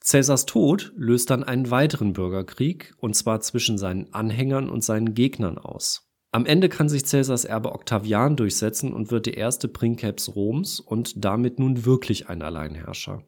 Caesars 0.00 0.46
Tod 0.46 0.94
löst 0.96 1.28
dann 1.28 1.44
einen 1.44 1.70
weiteren 1.70 2.14
Bürgerkrieg, 2.14 2.94
und 2.96 3.14
zwar 3.14 3.42
zwischen 3.42 3.76
seinen 3.76 4.14
Anhängern 4.14 4.70
und 4.70 4.82
seinen 4.82 5.12
Gegnern 5.12 5.58
aus. 5.58 6.05
Am 6.32 6.44
Ende 6.44 6.68
kann 6.68 6.88
sich 6.88 7.04
Caesars 7.04 7.44
Erbe 7.44 7.72
Octavian 7.72 8.36
durchsetzen 8.36 8.92
und 8.92 9.10
wird 9.10 9.26
der 9.26 9.36
erste 9.36 9.68
Princeps 9.68 10.34
Roms 10.34 10.80
und 10.80 11.24
damit 11.24 11.58
nun 11.58 11.84
wirklich 11.84 12.28
ein 12.28 12.42
Alleinherrscher. 12.42 13.24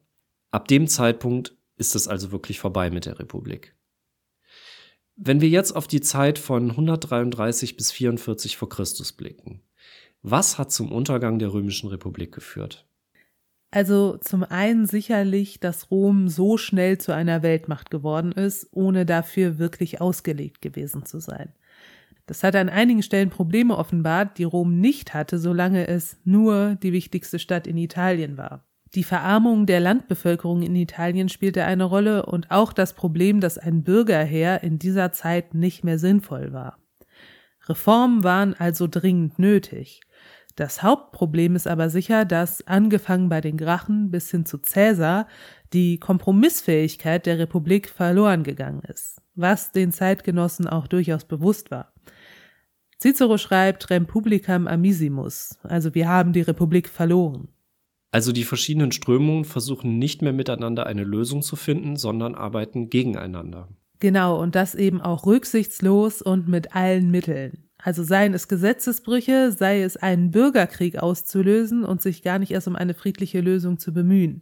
Ab 0.50 0.68
dem 0.68 0.88
Zeitpunkt 0.88 1.56
ist 1.76 1.94
es 1.94 2.08
also 2.08 2.32
wirklich 2.32 2.60
vorbei 2.60 2.90
mit 2.90 3.06
der 3.06 3.18
Republik. 3.18 3.74
Wenn 5.16 5.40
wir 5.40 5.48
jetzt 5.48 5.72
auf 5.72 5.86
die 5.86 6.00
Zeit 6.00 6.38
von 6.38 6.70
133 6.70 7.76
bis 7.76 7.90
44 7.90 8.56
vor 8.56 8.68
Christus 8.68 9.12
blicken, 9.12 9.62
was 10.22 10.58
hat 10.58 10.70
zum 10.70 10.92
Untergang 10.92 11.38
der 11.38 11.52
Römischen 11.52 11.88
Republik 11.88 12.32
geführt? 12.32 12.86
Also 13.70 14.16
zum 14.16 14.44
einen 14.44 14.86
sicherlich, 14.86 15.60
dass 15.60 15.90
Rom 15.90 16.28
so 16.28 16.56
schnell 16.56 16.98
zu 16.98 17.12
einer 17.14 17.42
Weltmacht 17.42 17.90
geworden 17.90 18.32
ist, 18.32 18.68
ohne 18.70 19.04
dafür 19.04 19.58
wirklich 19.58 20.00
ausgelegt 20.00 20.62
gewesen 20.62 21.04
zu 21.04 21.20
sein. 21.20 21.52
Das 22.28 22.44
hat 22.44 22.54
an 22.56 22.68
einigen 22.68 23.02
Stellen 23.02 23.30
Probleme 23.30 23.78
offenbart, 23.78 24.36
die 24.36 24.44
Rom 24.44 24.80
nicht 24.80 25.14
hatte, 25.14 25.38
solange 25.38 25.88
es 25.88 26.18
nur 26.24 26.74
die 26.74 26.92
wichtigste 26.92 27.38
Stadt 27.38 27.66
in 27.66 27.78
Italien 27.78 28.36
war. 28.36 28.66
Die 28.94 29.02
Verarmung 29.02 29.64
der 29.64 29.80
Landbevölkerung 29.80 30.60
in 30.60 30.76
Italien 30.76 31.30
spielte 31.30 31.64
eine 31.64 31.84
Rolle 31.84 32.26
und 32.26 32.50
auch 32.50 32.74
das 32.74 32.92
Problem, 32.92 33.40
dass 33.40 33.56
ein 33.56 33.82
Bürgerheer 33.82 34.62
in 34.62 34.78
dieser 34.78 35.10
Zeit 35.10 35.54
nicht 35.54 35.84
mehr 35.84 35.98
sinnvoll 35.98 36.52
war. 36.52 36.76
Reformen 37.66 38.22
waren 38.24 38.52
also 38.52 38.88
dringend 38.88 39.38
nötig. 39.38 40.02
Das 40.54 40.82
Hauptproblem 40.82 41.56
ist 41.56 41.66
aber 41.66 41.88
sicher, 41.88 42.26
dass, 42.26 42.66
angefangen 42.66 43.30
bei 43.30 43.40
den 43.40 43.56
Grachen 43.56 44.10
bis 44.10 44.30
hin 44.30 44.44
zu 44.44 44.58
Cäsar, 44.58 45.28
die 45.72 45.98
Kompromissfähigkeit 45.98 47.24
der 47.24 47.38
Republik 47.38 47.88
verloren 47.88 48.42
gegangen 48.42 48.82
ist, 48.82 49.22
was 49.34 49.72
den 49.72 49.92
Zeitgenossen 49.92 50.66
auch 50.66 50.88
durchaus 50.88 51.24
bewusst 51.24 51.70
war. 51.70 51.94
Cicero 53.00 53.38
schreibt 53.38 53.90
Republicam 53.90 54.66
amissimus, 54.66 55.56
also 55.62 55.94
wir 55.94 56.08
haben 56.08 56.32
die 56.32 56.40
Republik 56.40 56.88
verloren. 56.88 57.48
Also 58.10 58.32
die 58.32 58.44
verschiedenen 58.44 58.90
Strömungen 58.90 59.44
versuchen 59.44 59.98
nicht 59.98 60.20
mehr 60.22 60.32
miteinander 60.32 60.86
eine 60.86 61.04
Lösung 61.04 61.42
zu 61.42 61.54
finden, 61.54 61.96
sondern 61.96 62.34
arbeiten 62.34 62.90
gegeneinander. 62.90 63.68
Genau, 64.00 64.40
und 64.40 64.54
das 64.54 64.74
eben 64.74 65.00
auch 65.00 65.26
rücksichtslos 65.26 66.22
und 66.22 66.48
mit 66.48 66.74
allen 66.74 67.10
Mitteln. 67.10 67.68
Also 67.78 68.02
seien 68.02 68.34
es 68.34 68.48
Gesetzesbrüche, 68.48 69.52
sei 69.52 69.82
es 69.82 69.96
einen 69.96 70.32
Bürgerkrieg 70.32 70.98
auszulösen 70.98 71.84
und 71.84 72.02
sich 72.02 72.22
gar 72.22 72.40
nicht 72.40 72.50
erst 72.50 72.66
um 72.66 72.74
eine 72.74 72.94
friedliche 72.94 73.40
Lösung 73.40 73.78
zu 73.78 73.92
bemühen. 73.92 74.40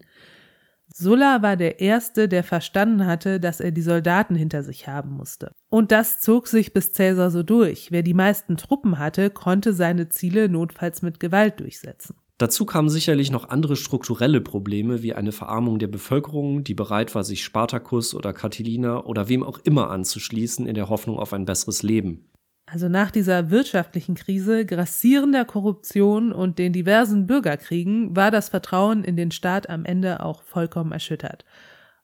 Sulla 0.92 1.42
war 1.42 1.56
der 1.56 1.80
Erste, 1.80 2.28
der 2.28 2.44
verstanden 2.44 3.06
hatte, 3.06 3.40
dass 3.40 3.60
er 3.60 3.70
die 3.70 3.82
Soldaten 3.82 4.34
hinter 4.34 4.62
sich 4.62 4.88
haben 4.88 5.10
musste. 5.10 5.52
Und 5.68 5.92
das 5.92 6.20
zog 6.20 6.46
sich 6.46 6.72
bis 6.72 6.92
Cäsar 6.92 7.30
so 7.30 7.42
durch. 7.42 7.90
Wer 7.90 8.02
die 8.02 8.14
meisten 8.14 8.56
Truppen 8.56 8.98
hatte, 8.98 9.30
konnte 9.30 9.72
seine 9.72 10.08
Ziele 10.08 10.48
notfalls 10.48 11.02
mit 11.02 11.20
Gewalt 11.20 11.60
durchsetzen. 11.60 12.16
Dazu 12.38 12.66
kamen 12.66 12.90
sicherlich 12.90 13.30
noch 13.30 13.48
andere 13.48 13.76
strukturelle 13.76 14.42
Probleme 14.42 15.02
wie 15.02 15.14
eine 15.14 15.32
Verarmung 15.32 15.78
der 15.78 15.86
Bevölkerung, 15.86 16.64
die 16.64 16.74
bereit 16.74 17.14
war, 17.14 17.24
sich 17.24 17.42
Spartacus 17.42 18.14
oder 18.14 18.34
Catilina 18.34 19.04
oder 19.04 19.28
wem 19.28 19.42
auch 19.42 19.58
immer 19.64 19.90
anzuschließen 19.90 20.66
in 20.66 20.74
der 20.74 20.90
Hoffnung 20.90 21.18
auf 21.18 21.32
ein 21.32 21.46
besseres 21.46 21.82
Leben. 21.82 22.28
Also 22.66 22.88
nach 22.88 23.10
dieser 23.10 23.50
wirtschaftlichen 23.50 24.16
Krise, 24.16 24.66
grassierender 24.66 25.44
Korruption 25.44 26.32
und 26.32 26.58
den 26.58 26.72
diversen 26.72 27.26
Bürgerkriegen 27.26 28.16
war 28.16 28.30
das 28.30 28.48
Vertrauen 28.48 29.04
in 29.04 29.16
den 29.16 29.30
Staat 29.30 29.70
am 29.70 29.84
Ende 29.84 30.20
auch 30.20 30.42
vollkommen 30.42 30.92
erschüttert. 30.92 31.44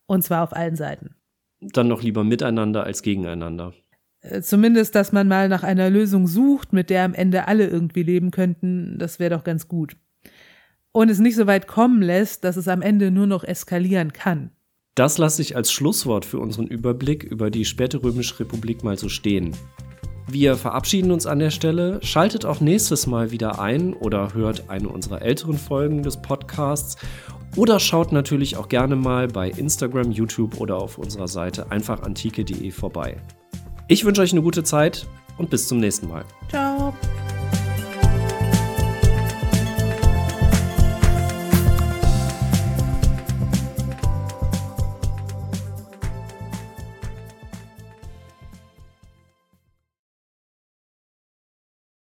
Und 0.06 0.22
zwar 0.22 0.44
auf 0.44 0.54
allen 0.54 0.76
Seiten. 0.76 1.16
Dann 1.60 1.88
noch 1.88 2.02
lieber 2.02 2.22
miteinander 2.22 2.84
als 2.84 3.02
gegeneinander. 3.02 3.72
Äh, 4.20 4.40
zumindest, 4.42 4.94
dass 4.94 5.12
man 5.12 5.26
mal 5.26 5.48
nach 5.48 5.64
einer 5.64 5.90
Lösung 5.90 6.28
sucht, 6.28 6.72
mit 6.72 6.90
der 6.90 7.04
am 7.04 7.14
Ende 7.14 7.48
alle 7.48 7.66
irgendwie 7.66 8.04
leben 8.04 8.30
könnten, 8.30 8.98
das 8.98 9.18
wäre 9.18 9.34
doch 9.34 9.44
ganz 9.44 9.66
gut 9.66 9.96
und 10.92 11.10
es 11.10 11.18
nicht 11.18 11.36
so 11.36 11.46
weit 11.46 11.66
kommen 11.66 12.02
lässt, 12.02 12.44
dass 12.44 12.56
es 12.56 12.68
am 12.68 12.82
Ende 12.82 13.10
nur 13.10 13.26
noch 13.26 13.44
eskalieren 13.44 14.12
kann. 14.12 14.50
Das 14.94 15.16
lasse 15.16 15.40
ich 15.40 15.56
als 15.56 15.72
Schlusswort 15.72 16.26
für 16.26 16.38
unseren 16.38 16.66
Überblick 16.66 17.24
über 17.24 17.50
die 17.50 17.64
späte 17.64 18.02
Römische 18.02 18.40
Republik 18.40 18.84
mal 18.84 18.98
so 18.98 19.08
stehen. 19.08 19.56
Wir 20.28 20.56
verabschieden 20.56 21.10
uns 21.10 21.26
an 21.26 21.38
der 21.38 21.50
Stelle, 21.50 21.98
schaltet 22.02 22.44
auch 22.44 22.60
nächstes 22.60 23.06
Mal 23.06 23.30
wieder 23.30 23.60
ein 23.60 23.92
oder 23.92 24.34
hört 24.34 24.68
eine 24.68 24.88
unserer 24.88 25.22
älteren 25.22 25.58
Folgen 25.58 26.02
des 26.02 26.22
Podcasts 26.22 26.96
oder 27.56 27.80
schaut 27.80 28.12
natürlich 28.12 28.56
auch 28.56 28.68
gerne 28.68 28.96
mal 28.96 29.28
bei 29.28 29.50
Instagram, 29.50 30.10
YouTube 30.10 30.60
oder 30.60 30.76
auf 30.76 30.98
unserer 30.98 31.28
Seite 31.28 31.70
einfach 31.70 32.02
antike.de 32.02 32.70
vorbei. 32.70 33.16
Ich 33.88 34.04
wünsche 34.04 34.22
euch 34.22 34.32
eine 34.32 34.42
gute 34.42 34.64
Zeit 34.64 35.06
und 35.38 35.50
bis 35.50 35.68
zum 35.68 35.78
nächsten 35.78 36.08
Mal. 36.08 36.24
Ciao. 36.48 36.94